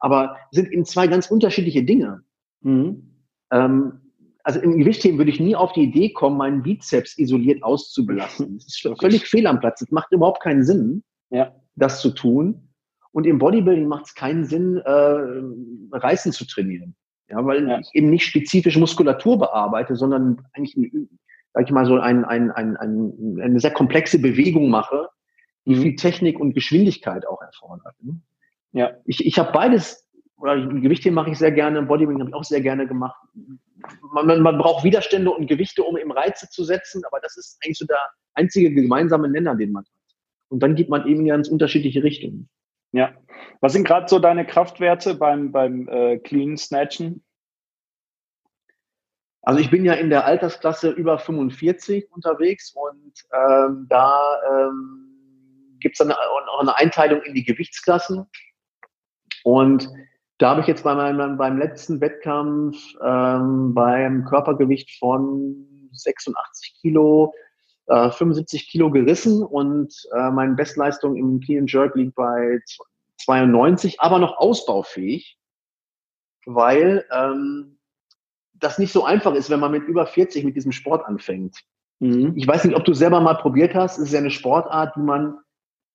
[0.00, 2.22] Aber sind eben zwei ganz unterschiedliche Dinge.
[2.62, 3.15] Mhm.
[3.50, 4.00] Ähm,
[4.42, 8.54] also im Gewichtheben würde ich nie auf die Idee kommen, meinen Bizeps isoliert auszubelassen.
[8.54, 9.82] Das ist völlig fehl am Platz.
[9.82, 11.52] Es macht überhaupt keinen Sinn, ja.
[11.74, 12.68] das zu tun.
[13.10, 16.94] Und im Bodybuilding macht es keinen Sinn, äh, Reißen zu trainieren.
[17.28, 17.80] Ja, weil ja.
[17.80, 20.76] ich eben nicht spezifisch Muskulatur bearbeite, sondern eigentlich,
[21.52, 25.08] sag ich mal, so ein, ein, ein, ein, eine sehr komplexe Bewegung mache,
[25.66, 25.82] die mhm.
[25.82, 27.96] viel Technik und Geschwindigkeit auch erfordert.
[28.72, 28.92] Ja.
[29.06, 30.05] Ich, ich habe beides,
[30.38, 33.16] oder Gewichtheben mache ich sehr gerne, Bodybuilding habe ich auch sehr gerne gemacht
[34.12, 37.78] man, man braucht Widerstände und Gewichte, um im Reize zu setzen, aber das ist eigentlich
[37.78, 37.98] so der
[38.34, 39.92] einzige gemeinsame Nenner, den man hat.
[40.48, 42.48] Und dann geht man eben in ganz unterschiedliche Richtungen.
[42.92, 43.12] Ja.
[43.60, 47.24] Was sind gerade so deine Kraftwerte beim, beim äh, Clean Snatchen?
[49.42, 55.94] Also ich bin ja in der Altersklasse über 45 unterwegs und ähm, da ähm, gibt
[55.94, 58.26] es dann auch eine Einteilung in die Gewichtsklassen.
[59.44, 59.88] Und
[60.38, 67.32] da habe ich jetzt bei meinem, beim letzten Wettkampf ähm, beim Körpergewicht von 86 Kilo
[67.86, 72.60] äh, 75 Kilo gerissen und äh, meine Bestleistung im Clean Jerk liegt bei
[73.18, 75.38] 92, aber noch ausbaufähig,
[76.44, 77.78] weil ähm,
[78.54, 81.60] das nicht so einfach ist, wenn man mit über 40 mit diesem Sport anfängt.
[82.00, 82.32] Mhm.
[82.36, 83.98] Ich weiß nicht, ob du selber mal probiert hast.
[83.98, 85.38] Es ist ja eine Sportart, die man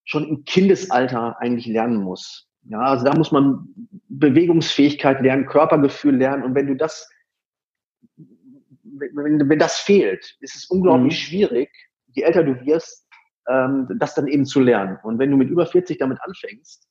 [0.04, 2.48] schon im Kindesalter eigentlich lernen muss.
[2.64, 3.68] Ja, also da muss man
[4.08, 6.44] Bewegungsfähigkeit lernen, Körpergefühl lernen.
[6.44, 7.10] Und wenn du das,
[8.84, 11.18] wenn, wenn das fehlt, ist es unglaublich mhm.
[11.18, 11.70] schwierig,
[12.14, 13.08] je älter du wirst,
[13.50, 14.98] ähm, das dann eben zu lernen.
[15.04, 16.88] Und wenn du mit über 40 damit anfängst,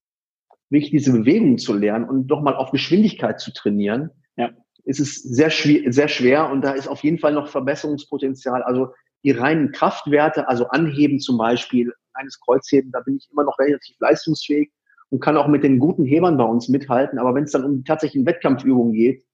[0.71, 4.51] wirklich diese Bewegung zu lernen und doch mal auf Geschwindigkeit zu trainieren, ja.
[4.85, 8.62] ist es sehr schwer, sehr schwer und da ist auf jeden Fall noch Verbesserungspotenzial.
[8.62, 8.93] Also
[9.25, 13.97] die reinen Kraftwerte, also Anheben zum Beispiel, eines Kreuzheben, da bin ich immer noch relativ
[14.01, 14.71] leistungsfähig
[15.11, 17.18] und kann auch mit den guten Hebern bei uns mithalten.
[17.18, 19.24] Aber wenn es dann um die tatsächlichen Wettkampfübungen geht,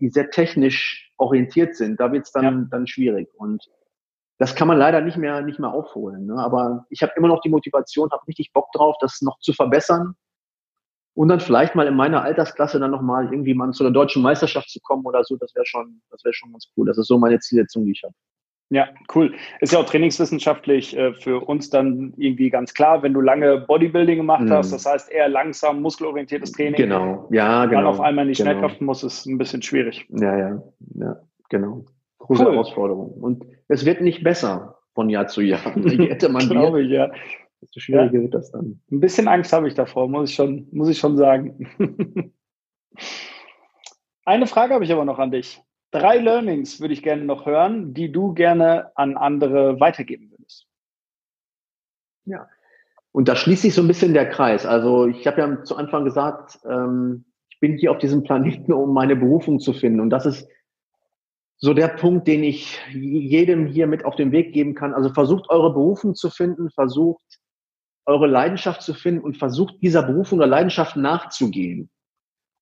[0.00, 2.66] die sehr technisch orientiert sind, da wird es dann, ja.
[2.70, 3.28] dann schwierig.
[3.36, 3.68] Und
[4.38, 6.26] das kann man leider nicht mehr, nicht mehr aufholen.
[6.26, 6.34] Ne?
[6.36, 10.14] Aber ich habe immer noch die Motivation, habe richtig Bock drauf, das noch zu verbessern.
[11.16, 14.68] Und dann vielleicht mal in meiner Altersklasse dann nochmal irgendwie mal zu der deutschen Meisterschaft
[14.68, 16.86] zu kommen oder so, das wäre schon, das wäre schon ganz cool.
[16.86, 18.14] Das ist so meine Zielsetzung, die ich habe.
[18.70, 19.34] Ja, cool.
[19.60, 24.16] Ist ja auch trainingswissenschaftlich äh, für uns dann irgendwie ganz klar, wenn du lange Bodybuilding
[24.16, 26.76] gemacht hast, das heißt eher langsam muskelorientiertes Training.
[26.76, 27.82] Genau, ja, genau.
[27.82, 28.50] Dann auf einmal nicht genau.
[28.50, 30.06] Schnellkraften muss, ist ein bisschen schwierig.
[30.08, 30.62] Ja, ja,
[30.96, 31.16] ja,
[31.50, 31.84] genau.
[32.18, 32.52] Große cool.
[32.52, 33.12] Herausforderung.
[33.20, 35.76] Und es wird nicht besser von Jahr zu Jahr.
[35.76, 37.12] Je älter man Glaube ich, ja.
[37.60, 38.22] Desto schwieriger ja.
[38.22, 38.80] wird das dann.
[38.90, 41.68] Ein bisschen Angst habe ich davor, muss ich schon, muss ich schon sagen.
[44.24, 45.62] Eine Frage habe ich aber noch an dich.
[45.94, 50.66] Drei Learnings würde ich gerne noch hören, die du gerne an andere weitergeben würdest.
[52.24, 52.48] Ja.
[53.12, 54.66] Und da schließt sich so ein bisschen der Kreis.
[54.66, 58.92] Also ich habe ja zu Anfang gesagt, ähm, ich bin hier auf diesem Planeten, um
[58.92, 60.00] meine Berufung zu finden.
[60.00, 60.48] Und das ist
[61.58, 64.94] so der Punkt, den ich jedem hier mit auf den Weg geben kann.
[64.94, 67.38] Also versucht eure Berufung zu finden, versucht
[68.04, 71.88] eure Leidenschaft zu finden und versucht dieser Berufung oder Leidenschaft nachzugehen.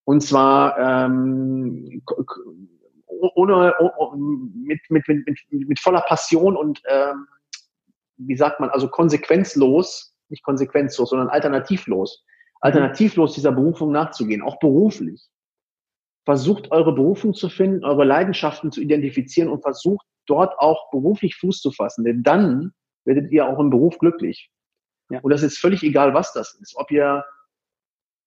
[0.05, 2.03] Und zwar ähm,
[3.35, 3.75] ohne,
[4.15, 7.27] mit, mit, mit, mit voller Passion und, ähm,
[8.17, 12.25] wie sagt man, also konsequenzlos, nicht konsequenzlos, sondern alternativlos,
[12.61, 15.29] alternativlos dieser Berufung nachzugehen, auch beruflich.
[16.25, 21.61] Versucht eure Berufung zu finden, eure Leidenschaften zu identifizieren und versucht dort auch beruflich Fuß
[21.61, 22.73] zu fassen, denn dann
[23.05, 24.51] werdet ihr auch im Beruf glücklich.
[25.11, 25.21] Ja.
[25.21, 26.77] Und das ist völlig egal, was das ist.
[26.77, 27.25] Ob ihr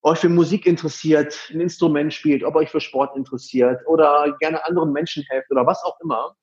[0.05, 4.93] euch für Musik interessiert, ein Instrument spielt, ob euch für Sport interessiert oder gerne anderen
[4.93, 6.35] Menschen helft oder was auch immer.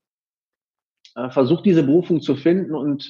[1.14, 3.08] Äh, versucht diese Berufung zu finden und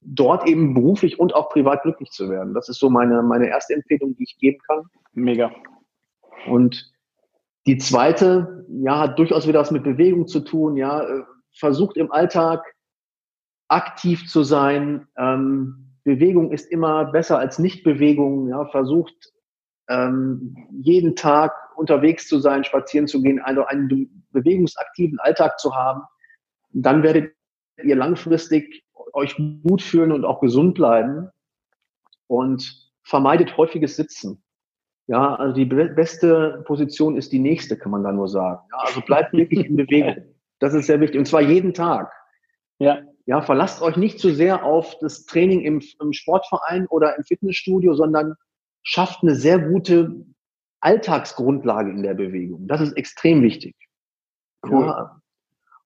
[0.00, 2.54] dort eben beruflich und auch privat glücklich zu werden.
[2.54, 4.84] Das ist so meine, meine erste Empfehlung, die ich geben kann.
[5.14, 5.50] Mega.
[6.46, 6.92] Und
[7.66, 12.12] die zweite, ja, hat durchaus wieder was mit Bewegung zu tun, ja, äh, versucht im
[12.12, 12.62] Alltag
[13.66, 15.08] aktiv zu sein.
[15.18, 19.32] Ähm, Bewegung ist immer besser als Nichtbewegung, ja, versucht
[19.88, 26.02] ähm, jeden Tag unterwegs zu sein, spazieren zu gehen, also einen bewegungsaktiven Alltag zu haben.
[26.70, 27.32] Dann werdet
[27.82, 31.30] ihr langfristig euch gut fühlen und auch gesund bleiben
[32.26, 34.42] und vermeidet häufiges Sitzen.
[35.06, 38.60] Ja, also die beste Position ist die nächste, kann man da nur sagen.
[38.72, 40.24] Ja, also bleibt wirklich in Bewegung.
[40.58, 41.18] Das ist sehr wichtig.
[41.18, 42.12] Und zwar jeden Tag.
[42.78, 43.02] Ja.
[43.28, 47.94] Ja, verlasst euch nicht zu sehr auf das Training im, im Sportverein oder im Fitnessstudio,
[47.94, 48.36] sondern
[48.86, 50.24] schafft eine sehr gute
[50.80, 52.68] Alltagsgrundlage in der Bewegung.
[52.68, 53.74] Das ist extrem wichtig.
[54.64, 54.86] Cool.
[54.86, 55.20] Ja,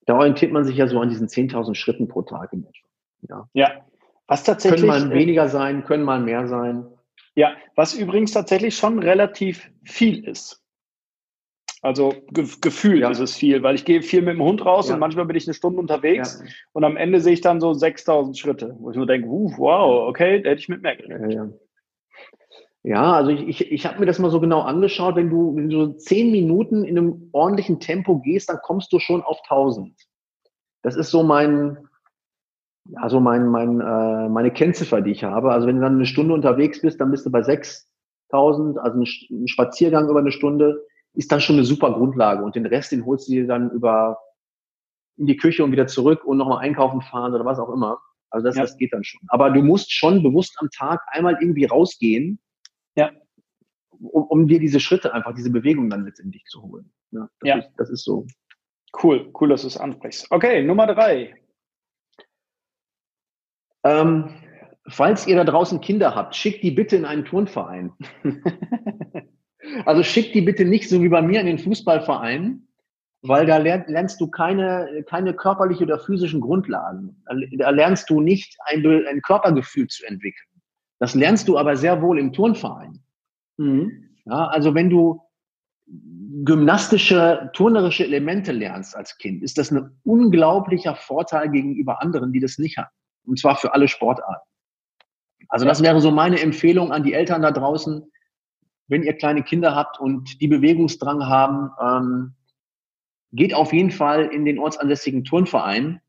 [0.07, 2.89] da orientiert man sich ja so an diesen 10.000 Schritten pro Tag in etwa.
[3.29, 3.49] Ja.
[3.55, 3.85] ja.
[4.27, 4.83] Was tatsächlich.
[4.83, 6.87] Können mal äh, weniger sein, können mal mehr sein.
[7.35, 10.63] Ja, was übrigens tatsächlich schon relativ viel ist.
[11.83, 13.11] Also ge gefühlt ja.
[13.11, 14.95] ist es viel, weil ich gehe viel mit dem Hund raus ja.
[14.95, 16.53] und manchmal bin ich eine Stunde unterwegs ja.
[16.73, 20.07] und am Ende sehe ich dann so 6000 Schritte, wo ich nur denke, uh, wow,
[20.07, 21.59] okay, da hätte ich mit mehr gerechnet.
[22.83, 25.17] Ja, also ich, ich, ich habe mir das mal so genau angeschaut.
[25.17, 28.99] Wenn du, wenn du so zehn Minuten in einem ordentlichen Tempo gehst, dann kommst du
[28.99, 29.95] schon auf 1000.
[30.83, 31.77] Das ist so mein,
[32.95, 35.53] also mein, mein, äh, meine Kennziffer, die ich habe.
[35.53, 39.47] Also wenn du dann eine Stunde unterwegs bist, dann bist du bei 6000, also ein
[39.49, 40.83] Spaziergang über eine Stunde
[41.15, 44.19] ist dann schon eine super Grundlage und den Rest, den holst du dir dann über
[45.17, 47.99] in die Küche und wieder zurück und nochmal einkaufen fahren oder was auch immer.
[48.31, 48.63] Also das, ja.
[48.63, 49.21] das geht dann schon.
[49.29, 52.41] Aber du musst schon bewusst am Tag einmal irgendwie rausgehen,
[52.97, 53.11] ja.
[53.99, 56.93] um, um dir diese Schritte einfach, diese Bewegung dann letztendlich zu holen.
[57.13, 57.59] Ja, das, ja.
[57.59, 58.27] Ist, das ist so.
[59.03, 60.27] Cool, cool, dass du es ansprichst.
[60.31, 61.35] Okay, Nummer drei.
[63.85, 64.35] Ähm,
[64.89, 67.93] falls ihr da draußen Kinder habt, schickt die bitte in einen Turnverein.
[69.87, 72.67] also schickt die bitte nicht so wie bei mir in den Fußballverein,
[73.23, 77.23] weil da lernst du keine, keine körperliche oder physischen Grundlagen.
[77.59, 80.50] Da lernst du nicht ein, ein Körpergefühl zu entwickeln.
[81.01, 83.03] Das lernst du aber sehr wohl im Turnverein.
[83.57, 84.11] Mhm.
[84.27, 85.23] Ja, also wenn du
[86.45, 92.59] gymnastische, turnerische Elemente lernst als Kind, ist das ein unglaublicher Vorteil gegenüber anderen, die das
[92.59, 92.91] nicht haben.
[93.25, 94.47] Und zwar für alle Sportarten.
[95.49, 98.05] Also das wäre so meine Empfehlung an die Eltern da draußen,
[98.87, 102.35] wenn ihr kleine Kinder habt und die Bewegungsdrang haben, ähm,
[103.33, 106.01] geht auf jeden Fall in den ortsansässigen Turnverein.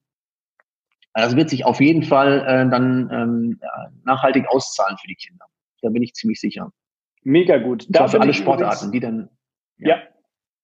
[1.14, 3.60] Das wird sich auf jeden Fall äh, dann ähm,
[4.06, 5.46] nachhaltig auszahlen für die Kinder.
[5.82, 6.72] Da bin ich ziemlich sicher.
[7.24, 7.86] Mega gut.
[7.90, 9.30] Da für alle Sportarten, die dann.
[9.78, 9.90] Ja.
[9.90, 10.02] ja,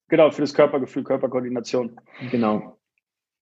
[0.08, 2.00] genau, für das Körpergefühl, Körperkoordination.
[2.30, 2.78] Genau.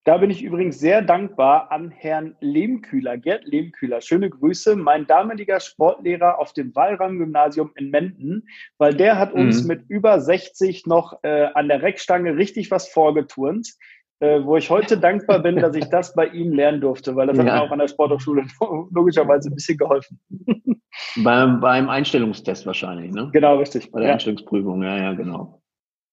[0.07, 4.01] Da bin ich übrigens sehr dankbar an Herrn Lehmkühler, Gerd Lehmkühler.
[4.01, 8.47] Schöne Grüße, mein damaliger Sportlehrer auf dem Wallram-Gymnasium in Menden,
[8.79, 9.69] weil der hat uns mhm.
[9.69, 13.75] mit über 60 noch äh, an der Reckstange richtig was vorgeturnt,
[14.21, 17.37] äh, wo ich heute dankbar bin, dass ich das bei ihm lernen durfte, weil das
[17.37, 17.45] ja.
[17.45, 18.45] hat mir auch an der Sporthochschule
[18.91, 20.19] logischerweise ein bisschen geholfen.
[21.23, 23.31] beim, beim Einstellungstest wahrscheinlich, ne?
[23.33, 23.91] Genau, richtig.
[23.91, 24.15] Bei der ja.
[24.15, 25.63] Einstellungsprüfung, ja, ja, genau.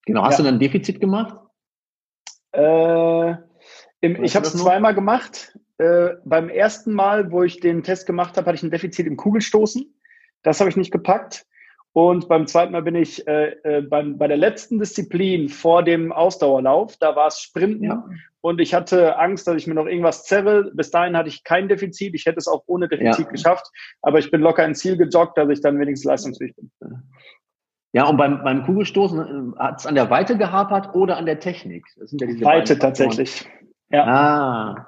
[0.05, 0.37] Genau, hast ja.
[0.39, 1.37] du dann ein Defizit gemacht?
[2.51, 3.35] Äh,
[4.01, 5.57] im, ich habe es zweimal gemacht.
[5.77, 9.15] Äh, beim ersten Mal, wo ich den Test gemacht habe, hatte ich ein Defizit im
[9.15, 9.83] Kugelstoßen.
[10.43, 11.45] Das habe ich nicht gepackt.
[11.93, 16.11] Und beim zweiten Mal bin ich äh, äh, beim, bei der letzten Disziplin vor dem
[16.11, 17.83] Ausdauerlauf, da war es Sprinten.
[17.83, 18.09] Ja.
[18.41, 20.71] Und ich hatte Angst, dass ich mir noch irgendwas zerre.
[20.73, 22.15] Bis dahin hatte ich kein Defizit.
[22.15, 23.31] Ich hätte es auch ohne Defizit ja.
[23.31, 23.67] geschafft.
[24.01, 26.71] Aber ich bin locker ins Ziel gejoggt, dass ich dann wenigstens leistungsfähig bin.
[27.93, 31.39] Ja, und beim, beim Kugelstoßen äh, hat es an der Weite gehapert oder an der
[31.39, 31.85] Technik?
[31.97, 33.47] Das sind ja diese Weite tatsächlich.
[33.91, 34.05] Ja.
[34.05, 34.87] Ah.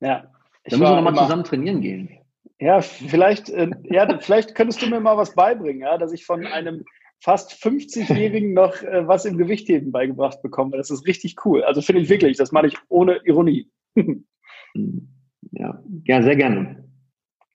[0.00, 0.22] Ja.
[0.64, 2.21] Dann müssen wir nochmal zusammen trainieren gehen.
[2.62, 6.46] Ja, vielleicht, äh, ja, vielleicht könntest du mir mal was beibringen, ja, dass ich von
[6.46, 6.84] einem
[7.18, 10.76] fast 50-Jährigen noch äh, was im Gewichtheben beigebracht bekomme.
[10.76, 11.64] Das ist richtig cool.
[11.64, 13.68] Also finde ich wirklich, das mache ich ohne Ironie.
[15.50, 15.82] ja.
[16.04, 16.88] ja, sehr gerne.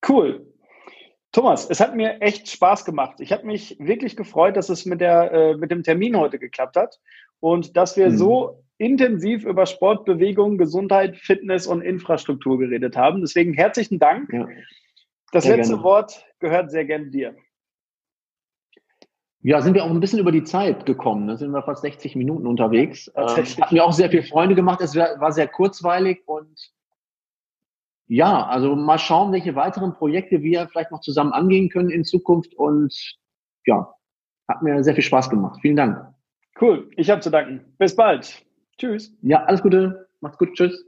[0.05, 0.45] Cool.
[1.31, 3.21] Thomas, es hat mir echt Spaß gemacht.
[3.21, 6.75] Ich habe mich wirklich gefreut, dass es mit, der, äh, mit dem Termin heute geklappt
[6.75, 6.99] hat
[7.39, 8.17] und dass wir mhm.
[8.17, 13.21] so intensiv über Sport, Bewegung, Gesundheit, Fitness und Infrastruktur geredet haben.
[13.21, 14.33] Deswegen herzlichen Dank.
[14.33, 14.45] Ja,
[15.31, 15.83] das letzte gerne.
[15.83, 17.35] Wort gehört sehr gerne dir.
[19.41, 21.27] Ja, sind wir auch ein bisschen über die Zeit gekommen.
[21.27, 21.37] Da ne?
[21.37, 23.11] sind wir fast 60 Minuten unterwegs.
[23.15, 24.81] Ähm, hat mir auch sehr viele Freunde gemacht.
[24.81, 26.73] Es war sehr kurzweilig und
[28.07, 32.55] ja, also mal schauen, welche weiteren Projekte wir vielleicht noch zusammen angehen können in Zukunft.
[32.55, 33.17] Und
[33.65, 33.93] ja,
[34.47, 35.59] hat mir sehr viel Spaß gemacht.
[35.61, 36.13] Vielen Dank.
[36.59, 37.73] Cool, ich habe zu danken.
[37.77, 38.45] Bis bald.
[38.77, 39.15] Tschüss.
[39.21, 40.09] Ja, alles Gute.
[40.21, 40.53] Macht's gut.
[40.53, 40.86] Tschüss.